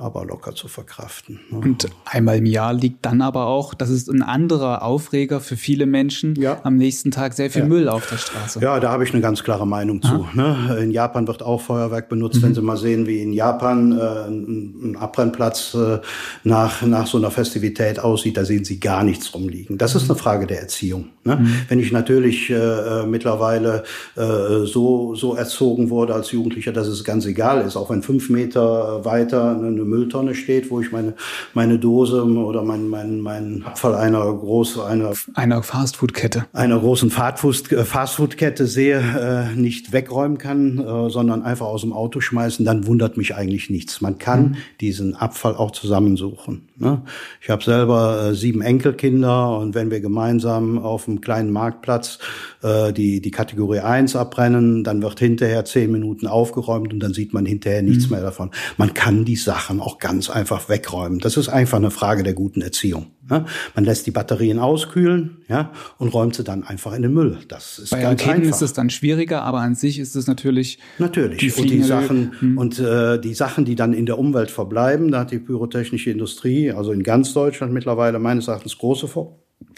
[0.00, 1.40] aber locker zu verkraften.
[1.50, 1.58] Ne?
[1.58, 5.86] Und einmal im Jahr liegt dann aber auch, das ist ein anderer Aufreger für viele
[5.86, 6.60] Menschen, ja.
[6.62, 7.68] am nächsten Tag sehr viel ja.
[7.68, 8.60] Müll auf der Straße.
[8.60, 10.26] Ja, da habe ich eine ganz klare Meinung zu.
[10.32, 10.78] Ne?
[10.80, 12.36] In Japan wird auch Feuerwerk benutzt.
[12.36, 12.42] Mhm.
[12.42, 15.98] Wenn Sie mal sehen, wie in Japan äh, ein, Abbrennplatz äh,
[16.44, 19.78] nach, nach so einer Festivität aussieht, da sehen Sie gar nichts rumliegen.
[19.78, 21.06] Das ist eine Frage der Erziehung.
[21.22, 21.36] Ne?
[21.36, 21.54] Mhm.
[21.68, 23.84] Wenn ich natürlich äh, äh mittlerweile
[24.16, 28.30] äh, so, so erzogen wurde als Jugendlicher, dass es ganz egal ist, auch wenn fünf
[28.30, 31.12] Meter weiter eine Mülltonne steht, wo ich meine,
[31.52, 37.84] meine Dose oder mein, mein, mein Abfall einer großen, einer, einer Fastfood-Kette, einer großen äh,
[37.84, 43.18] Fastfood-Kette sehe, äh, nicht wegräumen kann, äh, sondern einfach aus dem Auto schmeißen, dann wundert
[43.18, 44.00] mich eigentlich nichts.
[44.00, 44.56] Man kann mhm.
[44.80, 46.68] diesen Abfall auch zusammensuchen.
[46.76, 47.02] Ne?
[47.42, 52.18] Ich habe selber äh, sieben Enkelkinder und wenn wir gemeinsam auf einem kleinen Marktplatz
[52.62, 57.32] äh, die, die Kategorie 1 abbrennen, dann wird hinterher zehn Minuten aufgeräumt und dann sieht
[57.32, 58.12] man hinterher nichts mhm.
[58.12, 58.50] mehr davon.
[58.76, 61.18] Man kann die Sachen auch ganz einfach wegräumen.
[61.18, 63.06] Das ist einfach eine Frage der guten Erziehung.
[63.30, 63.44] Ne?
[63.74, 67.38] Man lässt die Batterien auskühlen ja, und räumt sie dann einfach in den Müll.
[67.48, 68.56] Das ist Bei ganz Raketen einfach.
[68.56, 72.32] ist es dann schwieriger, aber an sich ist es natürlich natürlich die und die Sachen
[72.40, 72.58] hm.
[72.58, 75.10] und äh, die Sachen, die dann in der Umwelt verbleiben.
[75.10, 79.08] Da hat die pyrotechnische Industrie, also in ganz Deutschland mittlerweile meines Erachtens große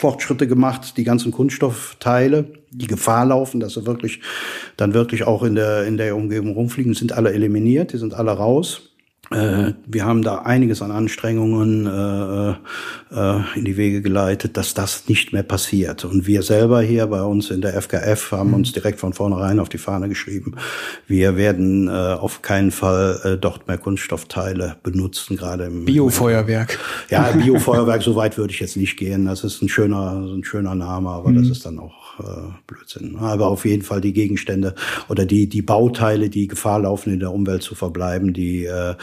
[0.02, 0.96] Fortschritte gemacht.
[0.96, 4.20] Die ganzen Kunststoffteile, die Gefahr laufen, dass sie wirklich
[4.76, 7.92] dann wirklich auch in der in der Umgebung rumfliegen, sind alle eliminiert.
[7.92, 8.91] Die sind alle raus.
[9.30, 12.50] Äh, wir haben da einiges an Anstrengungen äh,
[13.14, 16.04] äh, in die Wege geleitet, dass das nicht mehr passiert.
[16.04, 18.54] Und wir selber hier bei uns in der FKF haben mhm.
[18.54, 20.56] uns direkt von vornherein auf die Fahne geschrieben.
[21.06, 26.78] Wir werden äh, auf keinen Fall äh, dort mehr Kunststoffteile benutzen, gerade im Biofeuerwerk.
[27.08, 29.26] Ja, Biofeuerwerk, so weit würde ich jetzt nicht gehen.
[29.26, 31.36] Das ist ein schöner, ein schöner Name, aber mhm.
[31.36, 33.16] das ist dann auch äh, Blödsinn.
[33.16, 34.74] Aber auf jeden Fall die Gegenstände
[35.08, 38.94] oder die, die Bauteile, die Gefahr laufen, in der Umwelt zu verbleiben, die, äh,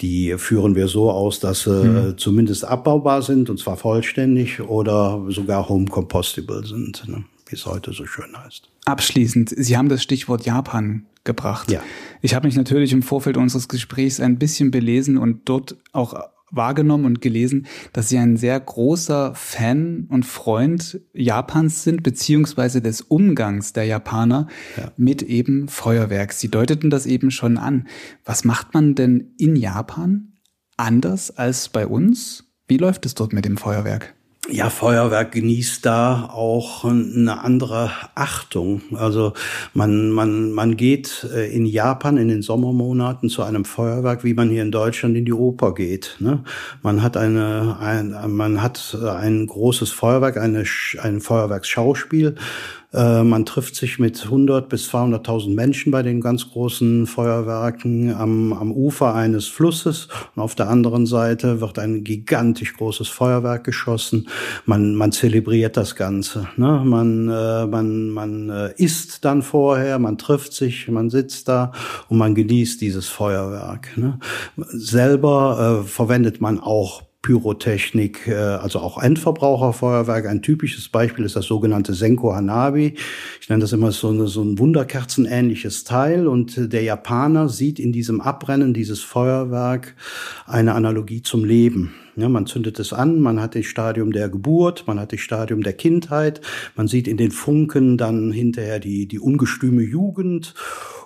[0.00, 2.18] die führen wir so aus, dass sie mhm.
[2.18, 7.24] zumindest abbaubar sind, und zwar vollständig, oder sogar home compostable sind, ne?
[7.46, 8.68] wie es heute so schön heißt.
[8.84, 11.70] Abschließend, Sie haben das Stichwort Japan gebracht.
[11.70, 11.80] Ja.
[12.20, 16.14] Ich habe mich natürlich im Vorfeld unseres Gesprächs ein bisschen belesen und dort auch
[16.52, 23.00] wahrgenommen und gelesen, dass Sie ein sehr großer Fan und Freund Japans sind, beziehungsweise des
[23.00, 24.92] Umgangs der Japaner ja.
[24.96, 26.32] mit eben Feuerwerk.
[26.32, 27.88] Sie deuteten das eben schon an.
[28.24, 30.34] Was macht man denn in Japan
[30.76, 32.44] anders als bei uns?
[32.68, 34.14] Wie läuft es dort mit dem Feuerwerk?
[34.50, 38.82] Ja, Feuerwerk genießt da auch eine andere Achtung.
[38.92, 39.34] Also
[39.72, 44.50] man, man, man geht äh, in Japan in den Sommermonaten zu einem Feuerwerk, wie man
[44.50, 46.16] hier in Deutschland in die Oper geht.
[46.18, 46.42] Ne?
[46.82, 50.64] Man hat eine, ein, man hat ein großes Feuerwerk, eine,
[51.00, 52.34] ein Feuerwerksschauspiel
[52.92, 58.52] äh, man trifft sich mit 100 bis 200.000 Menschen bei den ganz großen Feuerwerken am,
[58.52, 60.08] am Ufer eines Flusses.
[60.34, 64.28] Und auf der anderen Seite wird ein gigantisch großes Feuerwerk geschossen.
[64.66, 66.48] Man, man zelebriert das Ganze.
[66.56, 66.82] Ne?
[66.84, 71.72] Man, äh, man, man äh, isst dann vorher, man trifft sich, man sitzt da
[72.08, 73.96] und man genießt dieses Feuerwerk.
[73.96, 74.18] Ne?
[74.56, 80.26] Selber äh, verwendet man auch Pyrotechnik, äh, also auch Endverbraucherfeuerwerk.
[80.26, 82.94] Ein typisches Beispiel ist das sogenannte Senko Hanabi.
[83.40, 86.26] Ich nenne das immer so, eine, so ein Wunderkerzenähnliches Teil.
[86.26, 89.94] Und der Japaner sieht in diesem Abbrennen dieses Feuerwerk
[90.46, 91.94] eine Analogie zum Leben.
[92.16, 95.62] Ja, man zündet es an, man hat das Stadium der Geburt, man hat das Stadium
[95.62, 96.42] der Kindheit,
[96.76, 100.52] man sieht in den Funken dann hinterher die, die ungestüme Jugend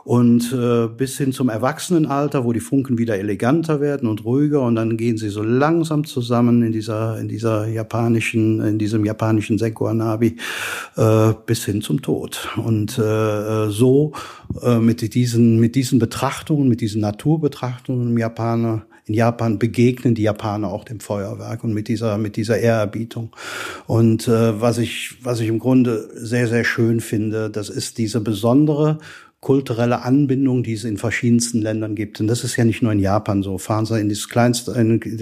[0.07, 4.77] und äh, bis hin zum Erwachsenenalter, wo die Funken wieder eleganter werden und ruhiger und
[4.77, 9.89] dann gehen sie so langsam zusammen in dieser in dieser japanischen in diesem japanischen Senko
[9.89, 10.37] Hanabi
[10.97, 14.13] äh, bis hin zum Tod und äh, so
[14.63, 20.23] äh, mit diesen mit diesen Betrachtungen mit diesen Naturbetrachtungen im Japaner in Japan begegnen die
[20.23, 23.31] Japaner auch dem Feuerwerk und mit dieser mit dieser Ehrerbietung.
[23.87, 28.21] Und äh, was ich was ich im Grunde sehr sehr schön finde, das ist diese
[28.21, 28.99] besondere
[29.41, 32.21] kulturelle Anbindung, die es in verschiedensten Ländern gibt.
[32.21, 33.59] Und das ist ja nicht nur in Japan so.
[33.59, 34.75] Fahren Sie in das kleinste,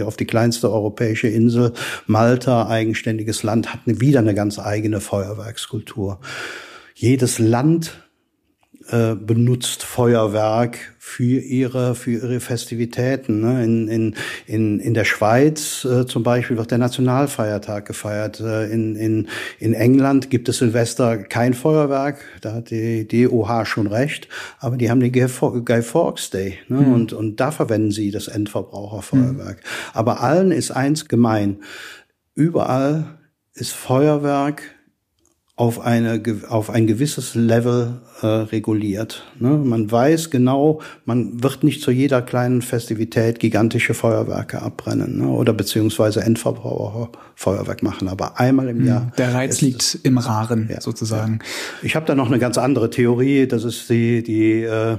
[0.04, 1.72] auf die kleinste europäische Insel,
[2.06, 6.20] Malta, eigenständiges Land, hat wieder eine ganz eigene Feuerwerkskultur.
[6.94, 8.03] Jedes Land
[8.88, 13.40] äh, benutzt Feuerwerk für ihre für ihre Festivitäten.
[13.40, 13.64] Ne?
[13.64, 14.14] In, in,
[14.46, 18.40] in, in der Schweiz äh, zum Beispiel wird der Nationalfeiertag gefeiert.
[18.40, 22.18] Äh, in, in, in England gibt es Silvester kein Feuerwerk.
[22.42, 24.28] Da hat die DOH schon recht.
[24.60, 26.58] Aber die haben den Guy Fawkes Day.
[26.68, 26.80] Ne?
[26.80, 26.92] Mhm.
[26.92, 29.56] Und, und da verwenden sie das Endverbraucherfeuerwerk.
[29.58, 29.90] Mhm.
[29.94, 31.62] Aber allen ist eins gemein.
[32.34, 33.18] Überall
[33.54, 34.62] ist Feuerwerk
[35.56, 39.24] auf, eine, auf ein gewisses Level äh, reguliert.
[39.38, 39.50] Ne?
[39.50, 45.28] Man weiß genau, man wird nicht zu jeder kleinen Festivität gigantische Feuerwerke abbrennen ne?
[45.28, 49.12] oder beziehungsweise Endverbraucherfeuerwerk machen, aber einmal im hm, Jahr.
[49.16, 51.38] Der Reiz liegt im Raren ja, sozusagen.
[51.40, 51.48] Ja.
[51.82, 54.96] Ich habe da noch eine ganz andere Theorie, das ist die, die äh,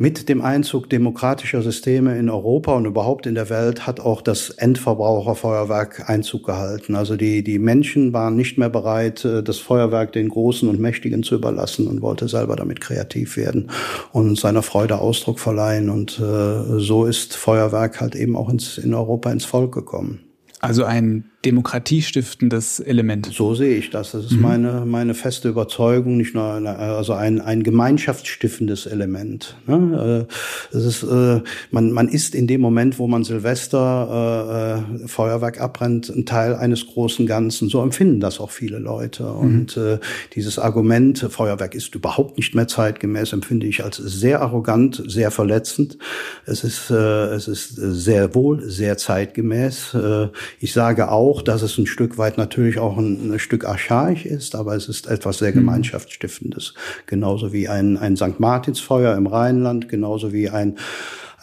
[0.00, 4.48] mit dem Einzug demokratischer Systeme in Europa und überhaupt in der Welt hat auch das
[4.48, 6.94] Endverbraucherfeuerwerk Einzug gehalten.
[6.94, 11.22] Also die, die Menschen waren nicht mehr bereit, äh, das Feuerwerk den Großen und Mächtigen
[11.22, 13.70] zu überlassen und wollte selber damit kreativ werden
[14.10, 15.90] und seiner Freude Ausdruck verleihen.
[15.90, 20.20] Und äh, so ist Feuerwerk halt eben auch ins, in Europa ins Volk gekommen.
[20.60, 23.30] Also ein demokratiestiftendes Element.
[23.32, 24.12] So sehe ich das.
[24.12, 24.42] Das ist mhm.
[24.42, 29.56] meine, meine feste Überzeugung, nicht nur eine, also ein, ein gemeinschaftsstiftendes Element.
[29.66, 30.26] Ne?
[30.72, 35.60] Äh, es ist, äh, man, man ist in dem Moment, wo man Silvester äh, Feuerwerk
[35.60, 37.70] abbrennt, ein Teil eines großen Ganzen.
[37.70, 39.22] So empfinden das auch viele Leute.
[39.22, 39.38] Mhm.
[39.38, 39.98] Und äh,
[40.34, 45.96] dieses Argument, Feuerwerk ist überhaupt nicht mehr zeitgemäß, empfinde ich als sehr arrogant, sehr verletzend.
[46.44, 49.94] Es ist, äh, es ist sehr wohl, sehr zeitgemäß.
[49.94, 53.64] Äh, ich sage auch, auch, dass es ein Stück weit natürlich auch ein, ein Stück
[53.64, 55.60] archaisch ist, aber es ist etwas sehr mhm.
[55.60, 56.74] Gemeinschaftsstiftendes.
[57.06, 58.38] Genauso wie ein, ein St.
[58.40, 60.76] Martinsfeuer im Rheinland, genauso wie ein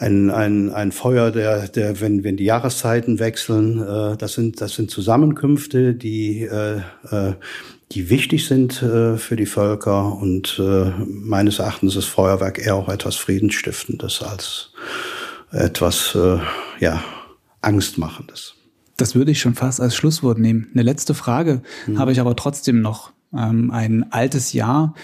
[0.00, 4.74] ein, ein, ein Feuer, der, der, wenn, wenn die Jahreszeiten wechseln, äh, das sind, das
[4.74, 6.76] sind Zusammenkünfte, die, äh,
[7.10, 7.34] äh,
[7.90, 12.88] die wichtig sind äh, für die Völker und äh, meines Erachtens ist Feuerwerk eher auch
[12.88, 14.70] etwas Friedensstiftendes als
[15.50, 16.38] etwas äh,
[16.78, 17.02] ja,
[17.60, 18.54] Angstmachendes.
[18.98, 20.68] Das würde ich schon fast als Schlusswort nehmen.
[20.74, 21.98] Eine letzte Frage hm.
[21.98, 23.12] habe ich aber trotzdem noch.
[23.32, 24.94] Ähm, ein altes Jahr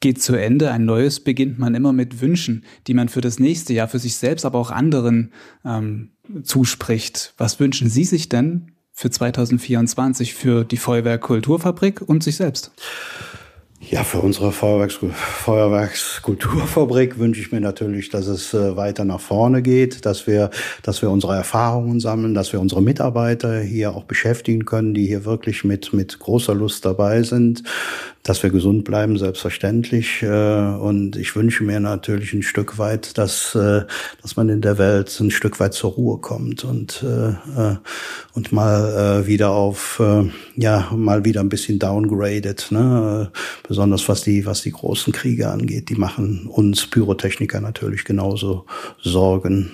[0.00, 3.72] geht zu Ende, ein neues beginnt man immer mit Wünschen, die man für das nächste
[3.72, 5.32] Jahr, für sich selbst, aber auch anderen
[5.64, 6.10] ähm,
[6.42, 7.34] zuspricht.
[7.36, 12.72] Was wünschen Sie sich denn für 2024 für die Feuerwerk Kulturfabrik und sich selbst?
[13.90, 19.60] Ja, für unsere Feuerwerks Feuerwerkskulturfabrik wünsche ich mir natürlich, dass es äh, weiter nach vorne
[19.60, 20.50] geht, dass wir,
[20.82, 25.24] dass wir unsere Erfahrungen sammeln, dass wir unsere Mitarbeiter hier auch beschäftigen können, die hier
[25.24, 27.64] wirklich mit, mit großer Lust dabei sind,
[28.22, 30.22] dass wir gesund bleiben, selbstverständlich.
[30.22, 33.82] Äh, und ich wünsche mir natürlich ein Stück weit, dass, äh,
[34.20, 37.76] dass man in der Welt ein Stück weit zur Ruhe kommt und, äh,
[38.34, 40.00] und mal wieder auf,
[40.56, 43.30] ja, mal wieder ein bisschen downgradet, ne?
[43.66, 45.88] besonders was die, was die großen Kriege angeht.
[45.88, 48.66] Die machen uns Pyrotechniker natürlich genauso
[49.02, 49.70] Sorgen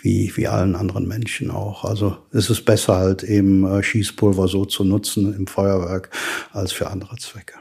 [0.00, 1.84] wie, wie allen anderen Menschen auch.
[1.84, 6.10] Also es ist besser halt eben äh, Schießpulver so zu nutzen im Feuerwerk
[6.52, 7.54] als für andere Zwecke.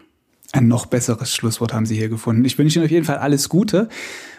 [0.53, 2.45] Ein noch besseres Schlusswort haben Sie hier gefunden.
[2.45, 3.89] Ich wünsche Ihnen auf jeden Fall alles Gute.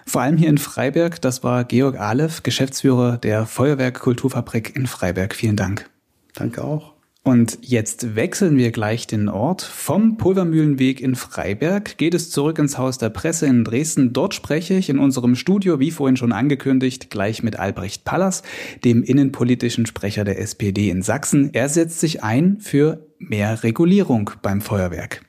[0.06, 1.20] Vor allem hier in Freiberg.
[1.20, 5.34] Das war Georg Aleph, Geschäftsführer der Feuerwerk Kulturfabrik in Freiberg.
[5.34, 5.88] Vielen Dank.
[6.34, 6.97] Danke auch.
[7.28, 9.60] Und jetzt wechseln wir gleich den Ort.
[9.60, 14.14] Vom Pulvermühlenweg in Freiberg geht es zurück ins Haus der Presse in Dresden.
[14.14, 18.44] Dort spreche ich in unserem Studio, wie vorhin schon angekündigt, gleich mit Albrecht Pallas,
[18.82, 21.50] dem innenpolitischen Sprecher der SPD in Sachsen.
[21.52, 25.20] Er setzt sich ein für mehr Regulierung beim Feuerwerk.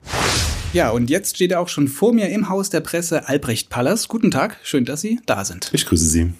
[0.72, 4.08] Ja, und jetzt steht er auch schon vor mir im Haus der Presse Albrecht Pallas.
[4.08, 5.70] Guten Tag, schön, dass Sie da sind.
[5.74, 6.32] Ich grüße Sie.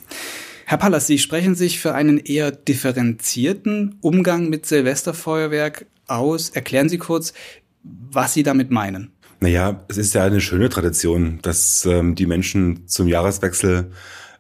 [0.70, 6.50] Herr Pallas, Sie sprechen sich für einen eher differenzierten Umgang mit Silvesterfeuerwerk aus.
[6.50, 7.34] Erklären Sie kurz,
[7.82, 9.12] was Sie damit meinen.
[9.40, 13.90] Naja, es ist ja eine schöne Tradition, dass ähm, die Menschen zum Jahreswechsel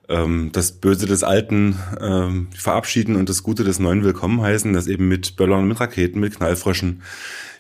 [0.07, 4.85] ähm, das Böse des Alten ähm, verabschieden und das Gute des Neuen willkommen heißen, das
[4.85, 7.01] eben mit Böllern, mit Raketen, mit Knallfröschen.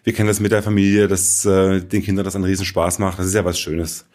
[0.03, 3.17] Wir kennen das mit der Familie, dass äh, den Kindern das einen riesen Spaß macht.
[3.17, 4.05] Das ist ja was Schönes.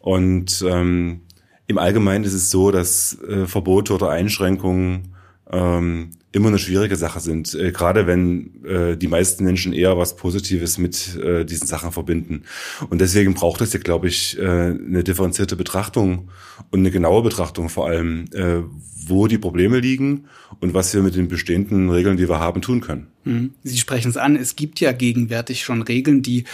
[0.00, 1.20] Und ähm,
[1.66, 5.14] im Allgemeinen ist es so, dass äh, Verbote oder Einschränkungen
[5.50, 10.16] ähm, immer eine schwierige Sache sind, äh, gerade wenn äh, die meisten Menschen eher was
[10.16, 12.44] Positives mit äh, diesen Sachen verbinden.
[12.88, 16.30] Und deswegen braucht es ja, glaube ich, äh, eine differenzierte Betrachtung
[16.70, 18.62] und eine genaue Betrachtung vor allem, äh,
[19.06, 20.24] wo die Probleme liegen
[20.60, 23.08] und was wir mit den bestehenden Regeln, die wir haben, tun können.
[23.24, 23.50] Mhm.
[23.62, 26.44] Sie sprechen es an, es gibt ja gegenwärtig schon Regeln, die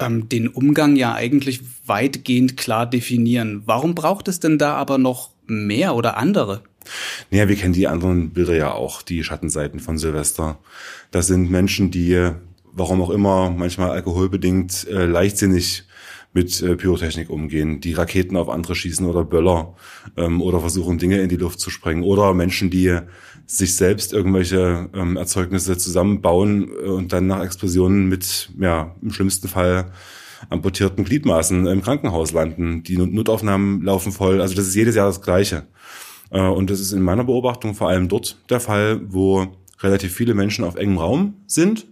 [0.00, 3.62] ähm, den Umgang ja eigentlich weitgehend klar definieren.
[3.66, 6.62] Warum braucht es denn da aber noch mehr oder andere?
[7.30, 10.58] Naja, wir kennen die anderen Bilder ja auch, die Schattenseiten von Silvester.
[11.10, 12.30] Das sind Menschen, die,
[12.72, 15.84] warum auch immer, manchmal alkoholbedingt äh, leichtsinnig
[16.32, 19.74] mit äh, Pyrotechnik umgehen, die Raketen auf andere schießen oder Böller
[20.16, 22.98] ähm, oder versuchen Dinge in die Luft zu sprengen oder Menschen, die
[23.50, 29.48] sich selbst irgendwelche ähm, Erzeugnisse zusammenbauen äh, und dann nach Explosionen mit, ja, im schlimmsten
[29.48, 29.90] Fall
[30.50, 32.82] amputierten Gliedmaßen im Krankenhaus landen.
[32.82, 34.40] Die Notaufnahmen laufen voll.
[34.40, 35.66] Also das ist jedes Jahr das Gleiche.
[36.30, 39.46] Äh, und das ist in meiner Beobachtung vor allem dort der Fall, wo
[39.80, 41.86] relativ viele Menschen auf engem Raum sind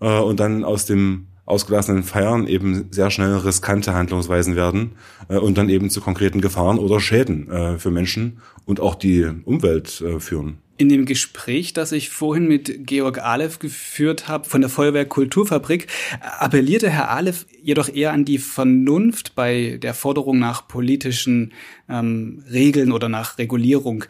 [0.00, 4.92] äh, und dann aus dem ausgelassenen Feiern eben sehr schnell riskante Handlungsweisen werden
[5.28, 9.26] äh, und dann eben zu konkreten Gefahren oder Schäden äh, für Menschen und auch die
[9.46, 10.58] Umwelt äh, führen.
[10.78, 15.88] In dem Gespräch, das ich vorhin mit Georg Aleph geführt habe von der Feuerwehr Kulturfabrik,
[16.20, 21.52] appellierte Herr Aleph jedoch eher an die Vernunft bei der Forderung nach politischen
[21.88, 24.04] ähm, Regeln oder nach Regulierung.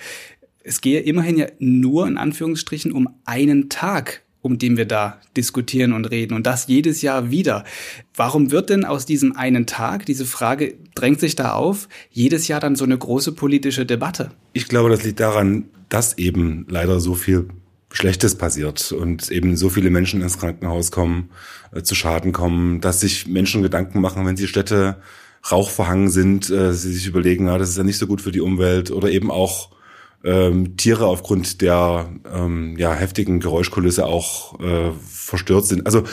[0.62, 5.92] Es gehe immerhin ja nur in Anführungsstrichen um einen Tag um den wir da diskutieren
[5.92, 6.34] und reden.
[6.34, 7.64] Und das jedes Jahr wieder.
[8.16, 12.60] Warum wird denn aus diesem einen Tag, diese Frage drängt sich da auf, jedes Jahr
[12.60, 14.30] dann so eine große politische Debatte?
[14.54, 17.48] Ich glaube, das liegt daran, dass eben leider so viel
[17.92, 21.30] Schlechtes passiert und eben so viele Menschen ins Krankenhaus kommen,
[21.72, 24.96] äh, zu Schaden kommen, dass sich Menschen Gedanken machen, wenn die Städte
[25.50, 28.40] rauchverhangen sind, äh, sie sich überlegen, ja, das ist ja nicht so gut für die
[28.40, 29.70] Umwelt oder eben auch
[30.24, 35.86] ähm, Tiere aufgrund der ähm, ja, heftigen Geräuschkulisse auch äh, verstört sind.
[35.86, 36.04] Also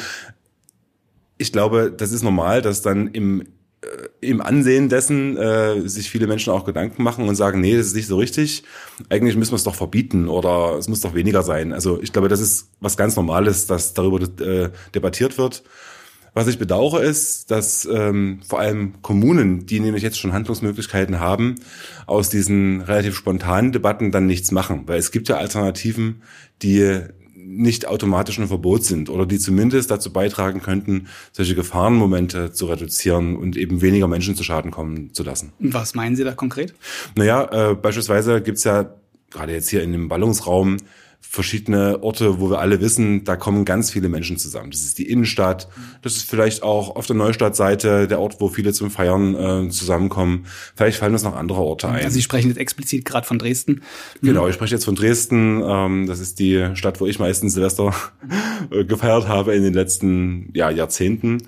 [1.38, 3.44] ich glaube, das ist normal, dass dann im
[3.86, 7.88] äh, im Ansehen dessen äh, sich viele Menschen auch Gedanken machen und sagen, nee, das
[7.88, 8.64] ist nicht so richtig.
[9.10, 11.74] Eigentlich müssen wir es doch verbieten oder es muss doch weniger sein.
[11.74, 15.64] Also ich glaube, das ist was ganz Normales, dass darüber äh, debattiert wird.
[16.36, 21.56] Was ich bedauere ist, dass ähm, vor allem Kommunen, die nämlich jetzt schon Handlungsmöglichkeiten haben,
[22.08, 24.84] aus diesen relativ spontanen Debatten dann nichts machen.
[24.86, 26.22] Weil es gibt ja Alternativen,
[26.62, 27.00] die
[27.34, 33.38] nicht automatisch ein Verbot sind oder die zumindest dazu beitragen könnten, solche Gefahrenmomente zu reduzieren
[33.38, 35.54] und eben weniger Menschen zu Schaden kommen zu lassen.
[35.60, 36.74] Was meinen Sie da konkret?
[37.16, 38.94] Naja, äh, beispielsweise gibt's ja
[39.32, 40.78] gerade jetzt hier in dem Ballungsraum
[41.30, 44.72] verschiedene Orte, wo wir alle wissen, da kommen ganz viele Menschen zusammen.
[44.72, 45.68] Das ist die Innenstadt,
[46.02, 49.36] das ist vielleicht auch auf der Neustadtseite der Ort, wo viele zum Feiern
[49.68, 50.46] äh, zusammenkommen.
[50.76, 52.04] Vielleicht fallen uns noch andere Orte ein.
[52.04, 53.82] Also Sie sprechen jetzt explizit gerade von Dresden.
[54.22, 55.62] Genau, ich spreche jetzt von Dresden.
[55.66, 57.94] Ähm, das ist die Stadt, wo ich meistens Silvester
[58.88, 61.44] gefeiert habe in den letzten ja, Jahrzehnten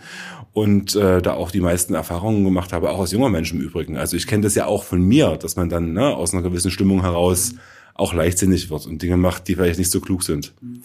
[0.54, 3.96] und äh, da auch die meisten Erfahrungen gemacht habe, auch als junger Mensch im Übrigen.
[3.96, 6.72] Also ich kenne das ja auch von mir, dass man dann ne, aus einer gewissen
[6.72, 7.60] Stimmung heraus mhm
[7.98, 10.54] auch leichtsinnig wird und Dinge macht, die vielleicht nicht so klug sind.
[10.62, 10.84] Mhm.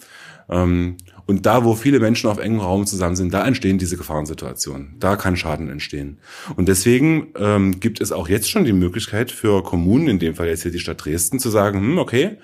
[0.49, 4.95] Ähm, und da, wo viele Menschen auf engem Raum zusammen sind, da entstehen diese Gefahrensituationen.
[4.99, 6.17] Da kann Schaden entstehen.
[6.57, 10.47] Und deswegen ähm, gibt es auch jetzt schon die Möglichkeit für Kommunen, in dem Fall
[10.47, 12.37] jetzt hier die Stadt Dresden, zu sagen, hm, okay,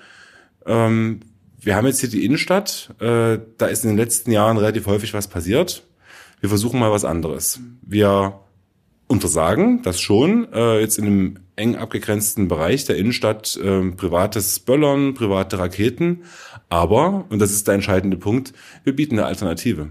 [0.64, 1.20] ähm,
[1.60, 5.12] wir haben jetzt hier die Innenstadt, äh, da ist in den letzten Jahren relativ häufig
[5.12, 5.84] was passiert.
[6.40, 7.60] Wir versuchen mal was anderes.
[7.82, 8.40] Wir
[9.10, 15.14] untersagen das schon, äh, jetzt in einem eng abgegrenzten Bereich der Innenstadt äh, privates Böllern,
[15.14, 16.22] private Raketen.
[16.68, 18.52] Aber, und das ist der entscheidende Punkt,
[18.84, 19.88] wir bieten eine Alternative.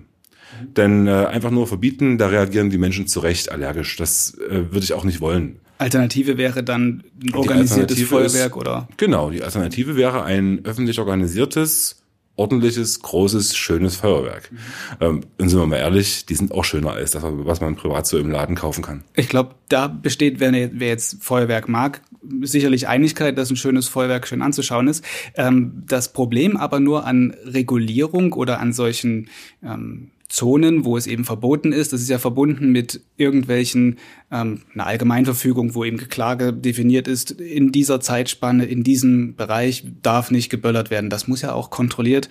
[0.77, 3.97] Denn äh, einfach nur verbieten, da reagieren die Menschen zu Recht allergisch.
[3.97, 5.59] Das äh, würde ich auch nicht wollen.
[5.77, 8.87] Alternative wäre dann ein organisiertes Feuerwerk oder?
[8.97, 11.98] Genau, die Alternative wäre ein öffentlich organisiertes
[12.39, 14.51] ordentliches, großes, schönes Feuerwerk.
[14.51, 14.57] Mhm.
[15.01, 18.07] Ähm, und sind wir mal ehrlich, die sind auch schöner als das, was man privat
[18.07, 19.03] so im Laden kaufen kann.
[19.15, 22.01] Ich glaube, da besteht, wer, wer, jetzt Feuerwerk mag,
[22.41, 25.03] sicherlich Einigkeit, dass ein schönes Feuerwerk schön anzuschauen ist.
[25.35, 29.29] Ähm, das Problem aber nur an Regulierung oder an solchen
[29.61, 31.91] ähm, Zonen, wo es eben verboten ist.
[31.91, 33.97] Das ist ja verbunden mit irgendwelchen,
[34.31, 40.29] ähm, einer Allgemeinverfügung, wo eben Geklage definiert ist, in dieser Zeitspanne, in diesem Bereich darf
[40.29, 41.09] nicht geböllert werden.
[41.09, 42.29] Das muss ja auch kontrolliert,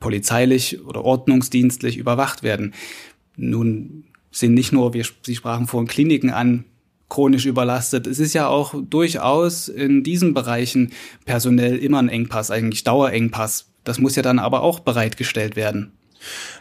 [0.00, 2.74] polizeilich oder ordnungsdienstlich überwacht werden.
[3.36, 6.64] Nun sind nicht nur, wir, Sie sprachen vorhin Kliniken an,
[7.08, 8.08] chronisch überlastet.
[8.08, 10.92] Es ist ja auch durchaus in diesen Bereichen
[11.24, 13.70] personell immer ein Engpass, eigentlich Dauerengpass.
[13.84, 15.92] Das muss ja dann aber auch bereitgestellt werden.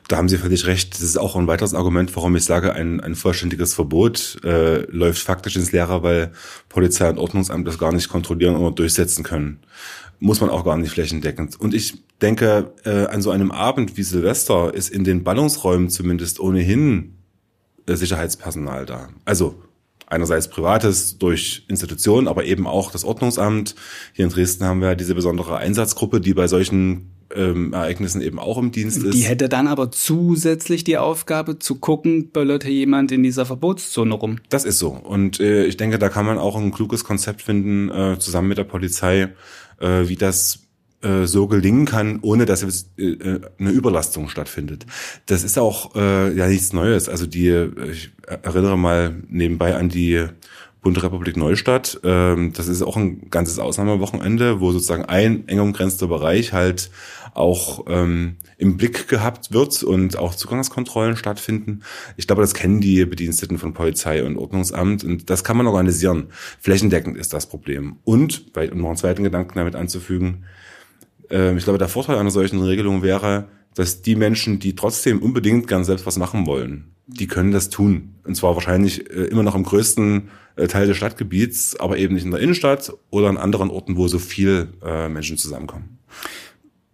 [0.08, 0.94] Da haben Sie völlig recht.
[0.94, 5.22] Das ist auch ein weiteres Argument, warum ich sage, ein, ein vollständiges Verbot äh, läuft
[5.22, 6.32] faktisch ins Leere, weil
[6.70, 9.60] Polizei und Ordnungsamt das gar nicht kontrollieren oder durchsetzen können.
[10.20, 11.60] Muss man auch gar nicht flächendeckend.
[11.60, 16.40] Und ich denke, äh, an so einem Abend wie Silvester ist in den Ballungsräumen zumindest
[16.40, 17.18] ohnehin
[17.88, 19.10] äh, Sicherheitspersonal da.
[19.26, 19.62] Also
[20.08, 23.76] einerseits privates durch Institutionen, aber eben auch das Ordnungsamt.
[24.14, 28.58] Hier in Dresden haben wir diese besondere Einsatzgruppe, die bei solchen ähm, Ereignissen eben auch
[28.58, 29.14] im Dienst ist.
[29.14, 34.14] Die hätte dann aber zusätzlich die Aufgabe zu gucken, böllert hier jemand in dieser Verbotszone
[34.14, 34.38] rum.
[34.50, 34.90] Das ist so.
[34.90, 38.58] Und äh, ich denke, da kann man auch ein kluges Konzept finden, äh, zusammen mit
[38.58, 39.30] der Polizei,
[39.80, 40.60] äh, wie das
[41.02, 44.86] äh, so gelingen kann, ohne dass jetzt, äh, äh, eine Überlastung stattfindet.
[45.26, 47.10] Das ist auch äh, ja nichts Neues.
[47.10, 47.50] Also die,
[47.92, 50.26] ich erinnere mal nebenbei an die
[50.86, 52.00] Bundesrepublik Neustadt.
[52.04, 56.92] Ähm, das ist auch ein ganzes Ausnahmewochenende, wo sozusagen ein eng umgrenzter Bereich halt
[57.34, 61.82] auch ähm, im Blick gehabt wird und auch Zugangskontrollen stattfinden.
[62.18, 66.28] Ich glaube, das kennen die Bediensteten von Polizei und Ordnungsamt und das kann man organisieren.
[66.62, 67.98] Flächendeckend ist das Problem.
[68.04, 70.46] Und, um noch einen zweiten Gedanken damit anzufügen,
[71.32, 75.68] äh, ich glaube, der Vorteil einer solchen Regelung wäre, dass die Menschen, die trotzdem unbedingt
[75.68, 78.16] gern selbst was machen wollen, die können das tun.
[78.24, 82.26] Und zwar wahrscheinlich äh, immer noch im größten äh, Teil des Stadtgebiets, aber eben nicht
[82.26, 86.00] in der Innenstadt oder an anderen Orten, wo so viel äh, Menschen zusammenkommen.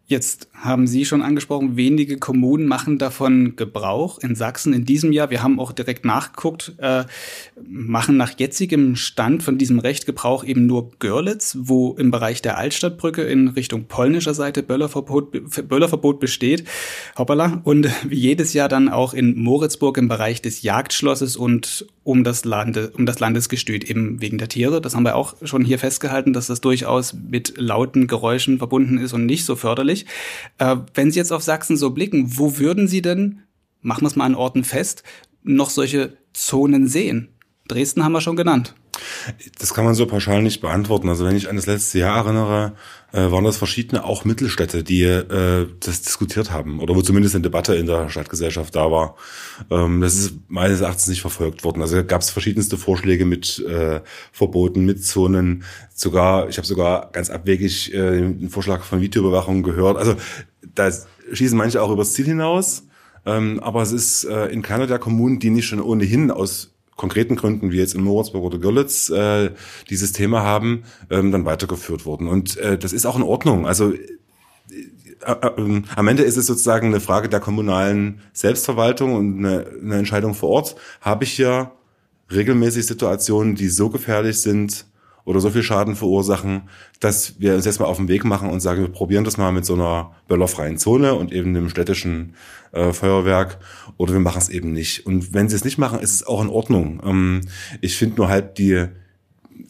[0.06, 5.32] Jetzt haben Sie schon angesprochen, wenige Kommunen machen davon Gebrauch in Sachsen in diesem Jahr.
[5.32, 7.06] Wir haben auch direkt nachgeguckt, äh,
[7.68, 12.58] machen nach jetzigem Stand von diesem Recht Gebrauch eben nur Görlitz, wo im Bereich der
[12.58, 16.66] Altstadtbrücke in Richtung polnischer Seite Böllerverbot, Böllerverbot besteht.
[17.18, 17.62] Hoppala.
[17.64, 22.46] Und wie jedes Jahr dann auch in Moritzburg im Bereich des Jagdschlosses und um das,
[22.46, 24.82] Lande, um das Landesgestüt eben wegen der Tiere.
[24.82, 29.14] Das haben wir auch schon hier festgehalten, dass das durchaus mit lauten Geräuschen verbunden ist
[29.14, 30.06] und nicht so förderlich.
[30.58, 33.42] Äh, wenn Sie jetzt auf Sachsen so blicken, wo würden Sie denn,
[33.82, 35.04] machen wir es mal an Orten fest,
[35.44, 37.30] noch solche Zonen sehen?
[37.68, 38.76] Dresden haben wir schon genannt.
[39.60, 41.10] Das kann man so pauschal nicht beantworten.
[41.10, 42.74] Also wenn ich an das letzte Jahr erinnere,
[43.12, 47.44] äh, waren das verschiedene auch Mittelstädte, die äh, das diskutiert haben oder wo zumindest eine
[47.44, 49.16] Debatte in der Stadtgesellschaft da war.
[49.70, 51.82] Ähm, das ist meines Erachtens nicht verfolgt worden.
[51.82, 55.64] Also gab es verschiedenste Vorschläge mit äh, Verboten, mit Zonen.
[55.94, 59.98] Sogar, ich habe sogar ganz abwegig äh, den Vorschlag von Videoüberwachung gehört.
[59.98, 60.16] Also
[60.76, 60.90] da
[61.32, 62.84] schießen manche auch übers Ziel hinaus.
[63.26, 66.71] Ähm, aber es ist äh, in keiner der Kommunen, die nicht schon ohnehin aus
[67.02, 69.50] konkreten Gründen, wie jetzt in Moritzburg oder Görlitz, äh,
[69.90, 72.28] dieses Thema haben, ähm, dann weitergeführt worden.
[72.28, 73.66] Und äh, das ist auch in Ordnung.
[73.66, 73.98] Also äh,
[75.26, 80.36] äh, am Ende ist es sozusagen eine Frage der kommunalen Selbstverwaltung und eine, eine Entscheidung
[80.36, 80.76] vor Ort.
[81.02, 81.72] Habe ich hier
[82.32, 84.86] regelmäßig Situationen, die so gefährlich sind,
[85.24, 86.64] oder so viel Schaden verursachen,
[87.00, 89.52] dass wir uns jetzt mal auf den Weg machen und sagen, wir probieren das mal
[89.52, 92.36] mit so einer böllerfreien Zone und eben einem städtischen
[92.72, 93.60] äh, Feuerwerk
[94.02, 95.06] oder wir machen es eben nicht.
[95.06, 97.00] Und wenn sie es nicht machen, ist es auch in Ordnung.
[97.06, 97.42] Ähm,
[97.82, 98.88] ich finde nur halt die,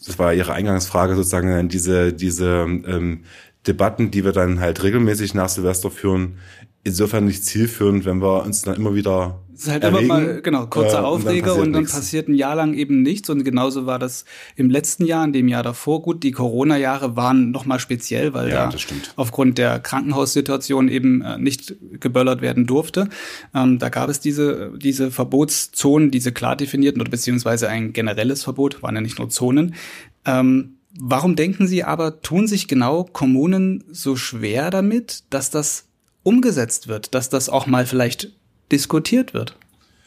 [0.06, 3.24] das war Ihre Eingangsfrage sozusagen, diese, diese ähm,
[3.66, 6.38] Debatten, die wir dann halt regelmäßig nach Silvester führen,
[6.84, 10.42] insofern nicht zielführend, wenn wir uns dann immer wieder es ist halt erregen, immer mal,
[10.42, 13.30] genau, kurzer äh, Aufreger und dann, und dann passiert ein Jahr lang eben nichts.
[13.30, 14.24] Und genauso war das
[14.56, 16.02] im letzten Jahr, in dem Jahr davor.
[16.02, 18.78] Gut, die Corona-Jahre waren nochmal speziell, weil ja, da
[19.14, 23.08] aufgrund der Krankenhaussituation eben äh, nicht geböllert werden durfte.
[23.54, 28.82] Ähm, da gab es diese, diese Verbotszonen, diese klar definierten oder beziehungsweise ein generelles Verbot,
[28.82, 29.76] waren ja nicht nur Zonen.
[30.24, 35.84] Ähm, warum denken Sie aber, tun sich genau Kommunen so schwer damit, dass das
[36.22, 38.32] umgesetzt wird, dass das auch mal vielleicht
[38.70, 39.56] diskutiert wird?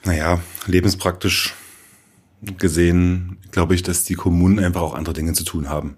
[0.04, 1.54] Naja, lebenspraktisch
[2.58, 5.98] gesehen glaube ich, dass die Kommunen einfach auch andere Dinge zu tun haben.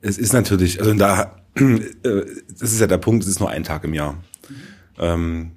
[0.00, 3.64] Es ist natürlich, also da, äh, das ist ja der Punkt, es ist nur ein
[3.64, 4.22] Tag im Jahr.
[4.98, 5.52] Ähm,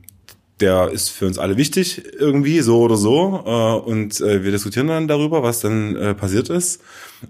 [0.59, 3.43] der ist für uns alle wichtig irgendwie, so oder so.
[3.45, 6.81] Äh, und äh, wir diskutieren dann darüber, was dann äh, passiert ist.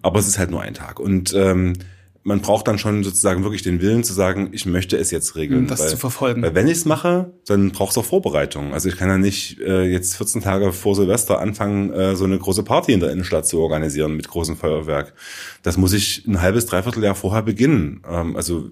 [0.02, 1.00] Aber es ist halt nur ein Tag.
[1.00, 1.74] Und ähm,
[2.24, 5.68] man braucht dann schon sozusagen wirklich den Willen zu sagen, ich möchte es jetzt regeln.
[5.68, 6.42] Das weil, zu verfolgen.
[6.42, 8.74] Weil wenn ich es mache, dann braucht es auch Vorbereitung.
[8.74, 12.40] Also ich kann ja nicht äh, jetzt 14 Tage vor Silvester anfangen, äh, so eine
[12.40, 15.14] große Party in der Innenstadt zu organisieren mit großem Feuerwerk.
[15.64, 18.02] Das muss ich ein halbes, dreiviertel Jahr vorher beginnen.
[18.10, 18.70] Ähm, also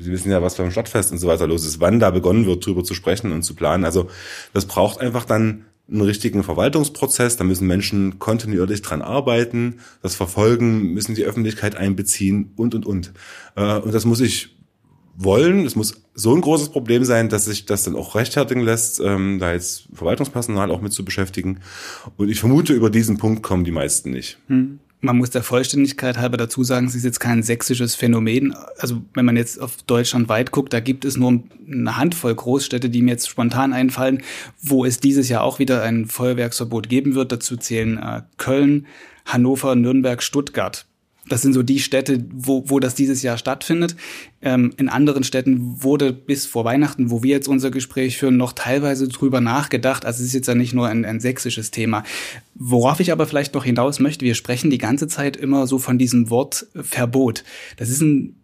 [0.00, 2.64] Sie wissen ja, was beim Stadtfest und so weiter los ist, wann da begonnen wird,
[2.64, 3.84] drüber zu sprechen und zu planen.
[3.84, 4.08] Also
[4.52, 10.94] das braucht einfach dann einen richtigen Verwaltungsprozess, da müssen Menschen kontinuierlich dran arbeiten, das verfolgen,
[10.94, 13.12] müssen die Öffentlichkeit einbeziehen und, und, und.
[13.56, 14.56] Äh, und das muss ich
[15.16, 15.66] wollen.
[15.66, 19.38] Es muss so ein großes Problem sein, dass sich das dann auch rechtfertigen lässt, ähm,
[19.38, 21.60] da jetzt Verwaltungspersonal auch mit zu beschäftigen.
[22.16, 24.38] Und ich vermute, über diesen Punkt kommen die meisten nicht.
[24.48, 24.80] Hm.
[25.04, 28.54] Man muss der Vollständigkeit halber dazu sagen, es ist jetzt kein sächsisches Phänomen.
[28.78, 32.88] Also wenn man jetzt auf Deutschland weit guckt, da gibt es nur eine Handvoll Großstädte,
[32.88, 34.22] die mir jetzt spontan einfallen,
[34.62, 37.32] wo es dieses Jahr auch wieder ein Feuerwerksverbot geben wird.
[37.32, 38.86] Dazu zählen äh, Köln,
[39.26, 40.86] Hannover, Nürnberg, Stuttgart.
[41.28, 43.96] Das sind so die Städte, wo, wo das dieses Jahr stattfindet.
[44.42, 48.52] Ähm, in anderen Städten wurde bis vor Weihnachten, wo wir jetzt unser Gespräch führen, noch
[48.52, 50.04] teilweise drüber nachgedacht.
[50.04, 52.04] Also es ist jetzt ja nicht nur ein, ein sächsisches Thema.
[52.54, 55.98] Worauf ich aber vielleicht noch hinaus möchte, wir sprechen die ganze Zeit immer so von
[55.98, 57.44] diesem Wort Verbot.
[57.76, 58.36] Das ist ein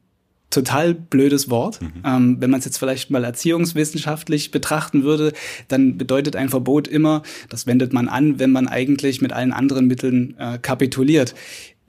[0.50, 1.80] total blödes Wort.
[1.80, 1.92] Mhm.
[2.04, 5.32] Ähm, wenn man es jetzt vielleicht mal erziehungswissenschaftlich betrachten würde,
[5.68, 9.86] dann bedeutet ein Verbot immer, das wendet man an, wenn man eigentlich mit allen anderen
[9.86, 11.34] Mitteln äh, kapituliert.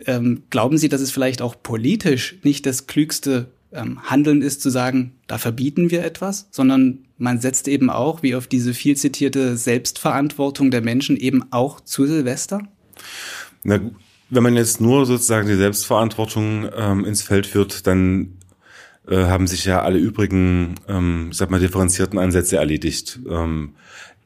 [0.06, 4.70] Ähm, glauben Sie, dass es vielleicht auch politisch nicht das klügste ähm, Handeln ist, zu
[4.70, 9.58] sagen, da verbieten wir etwas, sondern man setzt eben auch, wie auf diese viel zitierte
[9.58, 12.62] Selbstverantwortung der Menschen, eben auch zu Silvester?
[13.64, 13.80] Na,
[14.30, 18.38] wenn man jetzt nur sozusagen die Selbstverantwortung ähm, ins Feld führt, dann
[19.08, 23.20] äh, haben sich ja alle übrigen, ähm, ich sag mal, differenzierten Ansätze erledigt.
[23.30, 23.76] Ähm,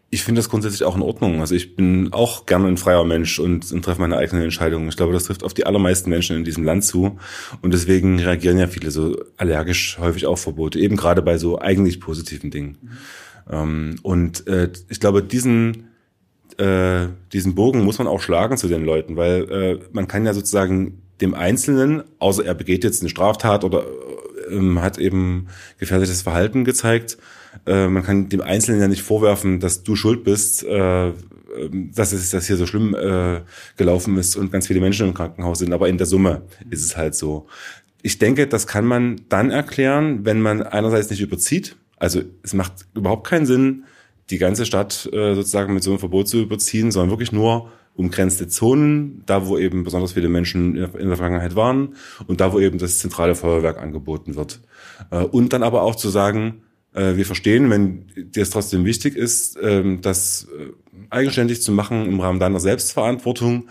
[0.10, 1.42] ich finde das grundsätzlich auch in Ordnung.
[1.42, 4.88] Also ich bin auch gerne ein freier Mensch und, und treffe meine eigenen Entscheidungen.
[4.88, 7.18] Ich glaube, das trifft auf die allermeisten Menschen in diesem Land zu.
[7.62, 12.00] Und deswegen reagieren ja viele so allergisch häufig auf Verbote, eben gerade bei so eigentlich
[12.00, 12.78] positiven Dingen.
[13.52, 14.00] Mhm.
[14.04, 15.88] Und äh, ich glaube, diesen,
[16.58, 20.34] äh, diesen Bogen muss man auch schlagen zu den Leuten, weil äh, man kann ja
[20.34, 23.86] sozusagen dem Einzelnen, außer er begeht jetzt eine Straftat oder
[24.50, 25.48] äh, hat eben
[25.78, 27.18] gefährliches Verhalten gezeigt,
[27.66, 31.12] äh, man kann dem Einzelnen ja nicht vorwerfen, dass du schuld bist, äh,
[31.94, 33.42] dass es dass hier so schlimm äh,
[33.78, 35.74] gelaufen ist und ganz viele Menschen im Krankenhaus sind.
[35.74, 37.48] Aber in der Summe ist es halt so.
[38.02, 41.76] Ich denke, das kann man dann erklären, wenn man einerseits nicht überzieht.
[41.98, 43.86] Also es macht überhaupt keinen Sinn,
[44.30, 48.48] die ganze Stadt äh, sozusagen mit so einem Verbot zu überziehen, sondern wirklich nur umgrenzte
[48.48, 51.96] Zonen, da wo eben besonders viele Menschen in der Vergangenheit waren
[52.28, 54.60] und da wo eben das zentrale Feuerwerk angeboten wird.
[55.12, 56.62] Äh, und dann aber auch zu sagen,
[56.96, 60.72] wir verstehen, wenn dir es trotzdem wichtig ist, ähm, das äh,
[61.10, 63.68] eigenständig zu machen im Rahmen deiner Selbstverantwortung.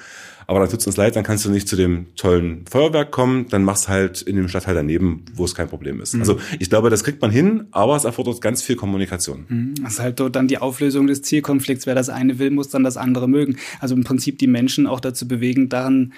[0.46, 3.64] Aber dann tut's uns leid, dann kannst du nicht zu dem tollen Feuerwerk kommen, dann
[3.64, 6.14] mach's halt in dem Stadtteil daneben, wo es kein Problem ist.
[6.14, 6.20] Mhm.
[6.20, 9.46] Also ich glaube, das kriegt man hin, aber es erfordert ganz viel Kommunikation.
[9.48, 9.74] Mhm.
[9.82, 11.86] Das ist halt dort dann die Auflösung des Zielkonflikts.
[11.86, 13.56] Wer das eine will, muss dann das andere mögen.
[13.80, 16.12] Also im Prinzip die Menschen auch dazu bewegen, daran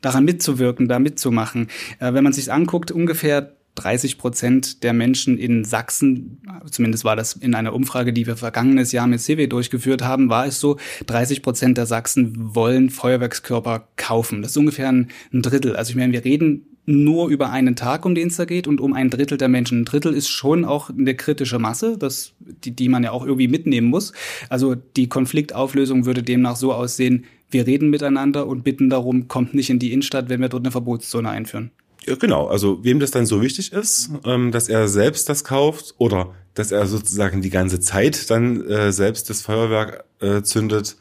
[0.00, 1.68] daran mitzuwirken, da mitzumachen.
[1.98, 7.34] Äh, wenn man sich anguckt, ungefähr 30 Prozent der Menschen in Sachsen, zumindest war das
[7.34, 11.42] in einer Umfrage, die wir vergangenes Jahr mit CW durchgeführt haben, war es so, 30
[11.42, 14.42] Prozent der Sachsen wollen Feuerwerkskörper kaufen.
[14.42, 15.76] Das ist ungefähr ein, Drittel.
[15.76, 18.80] Also ich meine, wir reden nur über einen Tag, um den es da geht und
[18.80, 19.80] um ein Drittel der Menschen.
[19.80, 23.48] Ein Drittel ist schon auch eine kritische Masse, das, die, die man ja auch irgendwie
[23.48, 24.12] mitnehmen muss.
[24.48, 29.70] Also die Konfliktauflösung würde demnach so aussehen, wir reden miteinander und bitten darum, kommt nicht
[29.70, 31.70] in die Innenstadt, wenn wir dort eine Verbotszone einführen.
[32.06, 35.94] Ja, genau, also wem das dann so wichtig ist, ähm, dass er selbst das kauft
[35.98, 40.96] oder dass er sozusagen die ganze Zeit dann äh, selbst das Feuerwerk äh, zündet,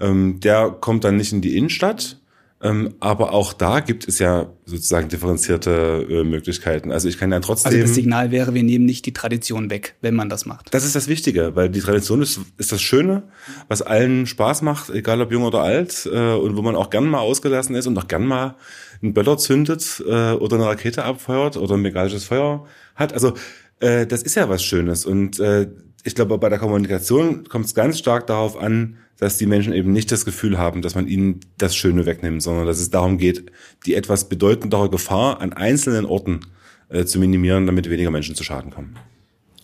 [0.00, 2.20] ähm, der kommt dann nicht in die Innenstadt.
[2.60, 6.90] Ähm, aber auch da gibt es ja sozusagen differenzierte äh, Möglichkeiten.
[6.90, 7.70] Also ich kann ja trotzdem.
[7.70, 10.74] Also das Signal wäre, wir nehmen nicht die Tradition weg, wenn man das macht.
[10.74, 13.22] Das ist das Wichtige, weil die Tradition ist, ist das Schöne,
[13.68, 17.08] was allen Spaß macht, egal ob jung oder alt, äh, und wo man auch gern
[17.08, 18.56] mal ausgelassen ist und auch gern mal
[19.02, 23.12] einen Böller zündet äh, oder eine Rakete abfeuert oder ein megallisches Feuer hat.
[23.12, 23.34] Also
[23.80, 25.06] äh, das ist ja was Schönes.
[25.06, 25.68] Und äh,
[26.04, 29.92] ich glaube, bei der Kommunikation kommt es ganz stark darauf an, dass die Menschen eben
[29.92, 33.50] nicht das Gefühl haben, dass man ihnen das Schöne wegnimmt, sondern dass es darum geht,
[33.84, 36.40] die etwas bedeutendere Gefahr an einzelnen Orten
[36.88, 38.96] äh, zu minimieren, damit weniger Menschen zu Schaden kommen.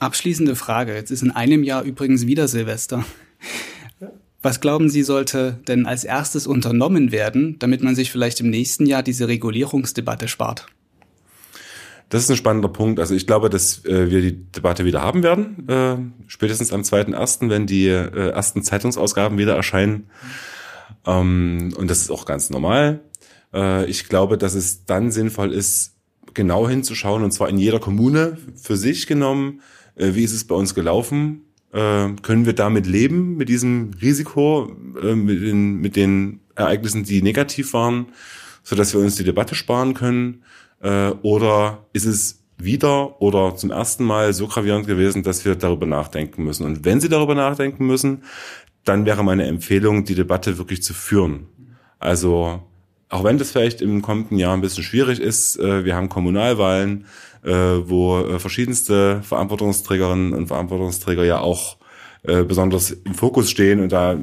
[0.01, 0.95] Abschließende Frage.
[0.95, 3.05] Jetzt ist in einem Jahr übrigens wieder Silvester.
[4.45, 8.85] Was glauben Sie, sollte denn als erstes unternommen werden, damit man sich vielleicht im nächsten
[8.85, 10.67] Jahr diese Regulierungsdebatte spart?
[12.11, 13.01] Das ist ein spannender Punkt.
[13.01, 17.49] Also ich glaube, dass äh, wir die Debatte wieder haben werden, äh, spätestens am 2.1.,
[17.49, 20.11] wenn die äh, ersten Zeitungsausgaben wieder erscheinen.
[21.07, 23.01] Ähm, und das ist auch ganz normal.
[23.87, 25.95] Ich glaube, dass es dann sinnvoll ist,
[26.35, 29.61] genau hinzuschauen, und zwar in jeder Kommune für sich genommen,
[29.95, 34.73] wie ist es bei uns gelaufen, äh, können wir damit leben, mit diesem Risiko,
[35.03, 38.07] äh, mit, den, mit den Ereignissen, die negativ waren,
[38.63, 40.45] so dass wir uns die Debatte sparen können
[40.81, 45.87] äh, oder ist es wieder oder zum ersten Mal so gravierend gewesen, dass wir darüber
[45.87, 46.65] nachdenken müssen?
[46.65, 48.23] Und wenn Sie darüber nachdenken müssen,
[48.85, 51.49] dann wäre meine Empfehlung, die Debatte wirklich zu führen.
[51.99, 52.63] Also
[53.09, 57.07] auch wenn das vielleicht im kommenden Jahr ein bisschen schwierig ist, äh, wir haben Kommunalwahlen,
[57.45, 61.77] äh, wo äh, verschiedenste Verantwortungsträgerinnen und Verantwortungsträger ja auch
[62.23, 64.19] äh, besonders im Fokus stehen und da äh,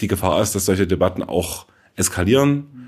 [0.00, 1.66] die Gefahr ist, dass solche Debatten auch
[1.96, 2.84] eskalieren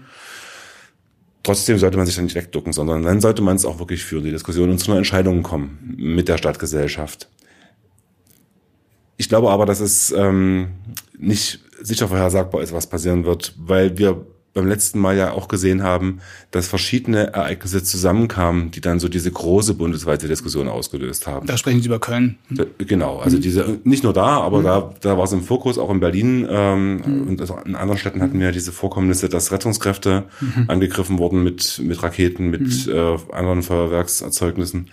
[1.47, 4.25] Trotzdem sollte man sich da nicht wegducken, sondern dann sollte man es auch wirklich führen,
[4.25, 7.29] die Diskussion und zu einer Entscheidung kommen mit der Stadtgesellschaft.
[9.17, 10.71] Ich glaube aber, dass es ähm,
[11.17, 14.27] nicht sicher vorhersagbar ist, was passieren wird, weil wir
[14.57, 19.31] beim letzten Mal ja auch gesehen haben, dass verschiedene Ereignisse zusammenkamen, die dann so diese
[19.31, 21.47] große bundesweite Diskussion ausgelöst haben.
[21.47, 22.39] Da sprechen Sie über Köln.
[22.49, 23.43] Da, genau, also mhm.
[23.43, 24.65] diese nicht nur da, aber mhm.
[24.65, 27.29] da, da war es im Fokus, auch in Berlin ähm, mhm.
[27.29, 30.65] und in anderen Städten hatten wir diese Vorkommnisse, dass Rettungskräfte mhm.
[30.69, 32.93] angegriffen wurden mit, mit Raketen, mit mhm.
[32.93, 34.89] äh, anderen Feuerwerkserzeugnissen.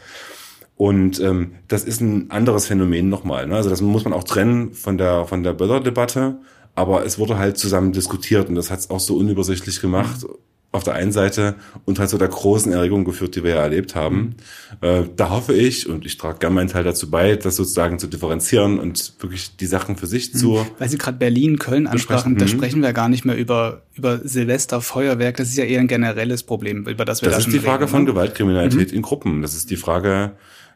[0.75, 3.47] Und ähm, das ist ein anderes Phänomen nochmal.
[3.47, 3.55] Ne?
[3.55, 6.39] Also das muss man auch trennen von der von der Böller-Debatte
[6.75, 10.25] aber es wurde halt zusammen diskutiert und das hat es auch so unübersichtlich gemacht.
[10.71, 11.53] Auf der einen Seite
[11.85, 14.35] und halt so der großen Erregung geführt, die wir ja erlebt haben.
[14.81, 14.87] Mhm.
[14.87, 18.07] Äh, da hoffe ich, und ich trage gerne meinen Teil dazu bei, das sozusagen zu
[18.07, 20.37] differenzieren und wirklich die Sachen für sich mhm.
[20.39, 20.65] zu.
[20.79, 22.49] Weil Sie gerade Berlin, Köln ansprachen, da mhm.
[22.49, 25.37] sprechen wir gar nicht mehr über, über Silvester, Feuerwerk.
[25.37, 27.83] Das ist ja eher ein generelles Problem, über das wir das da ist die Frage
[27.83, 28.97] reden, von Gewaltkriminalität mhm.
[28.97, 29.41] in Gruppen.
[29.43, 30.31] Das ist die Frage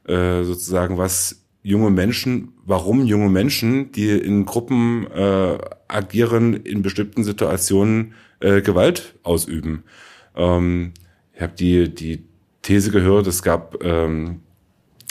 [0.07, 5.57] äh, sozusagen, was junge Menschen, warum junge Menschen, die in Gruppen äh,
[5.89, 9.83] agieren, in bestimmten Situationen äh, Gewalt ausüben.
[10.33, 10.93] Ähm,
[11.33, 12.23] ich habe die, die
[12.61, 14.39] These gehört, es gab ähm,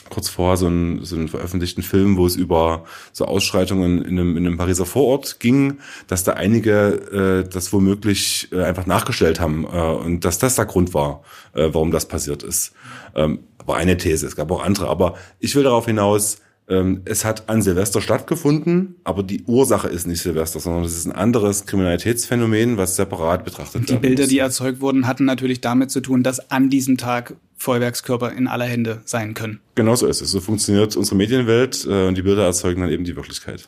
[0.08, 4.38] kurz vorher so einen, so einen veröffentlichten Film, wo es über so Ausschreitungen in einem,
[4.38, 5.76] in einem Pariser Vorort ging,
[6.06, 10.64] dass da einige äh, das womöglich äh, einfach nachgestellt haben äh, und dass das der
[10.64, 12.72] Grund war, äh, warum das passiert ist.
[13.14, 16.38] Ähm, war eine These, es gab auch andere, aber ich will darauf hinaus,
[16.68, 21.12] es hat an Silvester stattgefunden, aber die Ursache ist nicht Silvester, sondern es ist ein
[21.12, 23.90] anderes Kriminalitätsphänomen, was separat betrachtet wird.
[23.90, 24.30] Die Bilder, muss.
[24.30, 28.64] die erzeugt wurden, hatten natürlich damit zu tun, dass an diesem Tag Feuerwerkskörper in aller
[28.64, 29.60] Hände sein können.
[29.76, 30.30] Genau so ist es.
[30.30, 33.64] So funktioniert unsere Medienwelt äh, und die Bilder erzeugen dann eben die Wirklichkeit.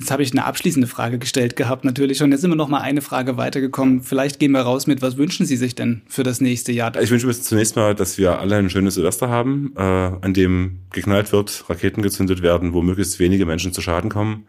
[0.00, 2.80] Jetzt habe ich eine abschließende Frage gestellt gehabt natürlich und jetzt sind wir noch mal
[2.80, 4.00] eine Frage weitergekommen.
[4.00, 6.98] Vielleicht gehen wir raus mit, was wünschen Sie sich denn für das nächste Jahr?
[6.98, 10.78] Ich wünsche mir zunächst mal, dass wir alle ein schönes Silvester haben, äh, an dem
[10.90, 14.46] geknallt wird, Raketen gezündet werden, wo möglichst wenige Menschen zu Schaden kommen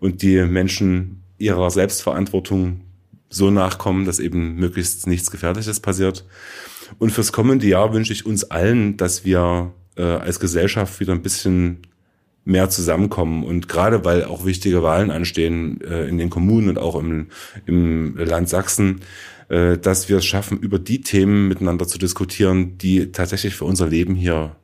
[0.00, 2.82] und die Menschen ihrer Selbstverantwortung
[3.30, 6.26] so nachkommen, dass eben möglichst nichts Gefährliches passiert.
[6.98, 11.22] Und fürs kommende Jahr wünsche ich uns allen, dass wir äh, als Gesellschaft wieder ein
[11.22, 11.78] bisschen
[12.44, 13.44] mehr zusammenkommen.
[13.44, 17.28] Und gerade weil auch wichtige Wahlen anstehen äh, in den Kommunen und auch im,
[17.66, 19.00] im Land Sachsen,
[19.48, 23.88] äh, dass wir es schaffen, über die Themen miteinander zu diskutieren, die tatsächlich für unser
[23.88, 24.56] Leben hier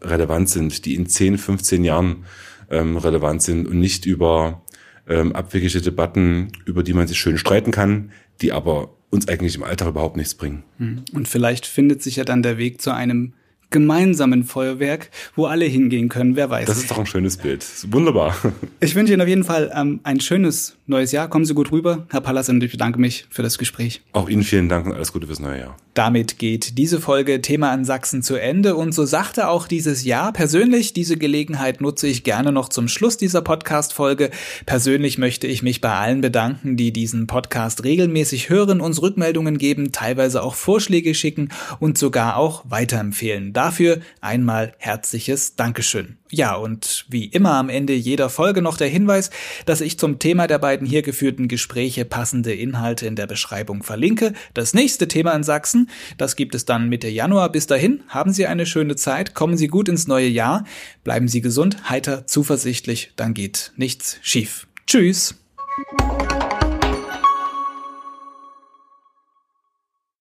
[0.00, 2.24] relevant sind, die in 10, 15 Jahren
[2.70, 4.62] ähm, relevant sind und nicht über
[5.08, 8.10] ähm, abwegige Debatten, über die man sich schön streiten kann,
[8.40, 10.64] die aber uns eigentlich im Alltag überhaupt nichts bringen.
[10.78, 11.04] Hm.
[11.12, 13.34] Und vielleicht findet sich ja dann der Weg zu einem
[13.72, 16.66] gemeinsamen Feuerwerk, wo alle hingehen können, wer weiß.
[16.66, 17.66] Das ist doch ein schönes Bild.
[17.90, 18.36] Wunderbar.
[18.80, 21.28] Ich wünsche Ihnen auf jeden Fall ähm, ein schönes neues Jahr.
[21.28, 24.02] Kommen Sie gut rüber, Herr Pallas, und ich bedanke mich für das Gespräch.
[24.12, 25.76] Auch Ihnen vielen Dank und alles Gute fürs neue Jahr.
[25.94, 30.32] Damit geht diese Folge Thema an Sachsen zu Ende und so sagte auch dieses Jahr
[30.32, 34.30] persönlich, diese Gelegenheit nutze ich gerne noch zum Schluss dieser Podcast-Folge.
[34.64, 39.92] Persönlich möchte ich mich bei allen bedanken, die diesen Podcast regelmäßig hören, uns Rückmeldungen geben,
[39.92, 43.52] teilweise auch Vorschläge schicken und sogar auch weiterempfehlen.
[43.62, 46.16] Dafür einmal herzliches Dankeschön.
[46.30, 49.30] Ja, und wie immer am Ende jeder Folge noch der Hinweis,
[49.66, 54.32] dass ich zum Thema der beiden hier geführten Gespräche passende Inhalte in der Beschreibung verlinke.
[54.52, 55.88] Das nächste Thema in Sachsen,
[56.18, 57.52] das gibt es dann Mitte Januar.
[57.52, 60.64] Bis dahin, haben Sie eine schöne Zeit, kommen Sie gut ins neue Jahr,
[61.04, 64.66] bleiben Sie gesund, heiter, zuversichtlich, dann geht nichts schief.
[64.88, 65.36] Tschüss!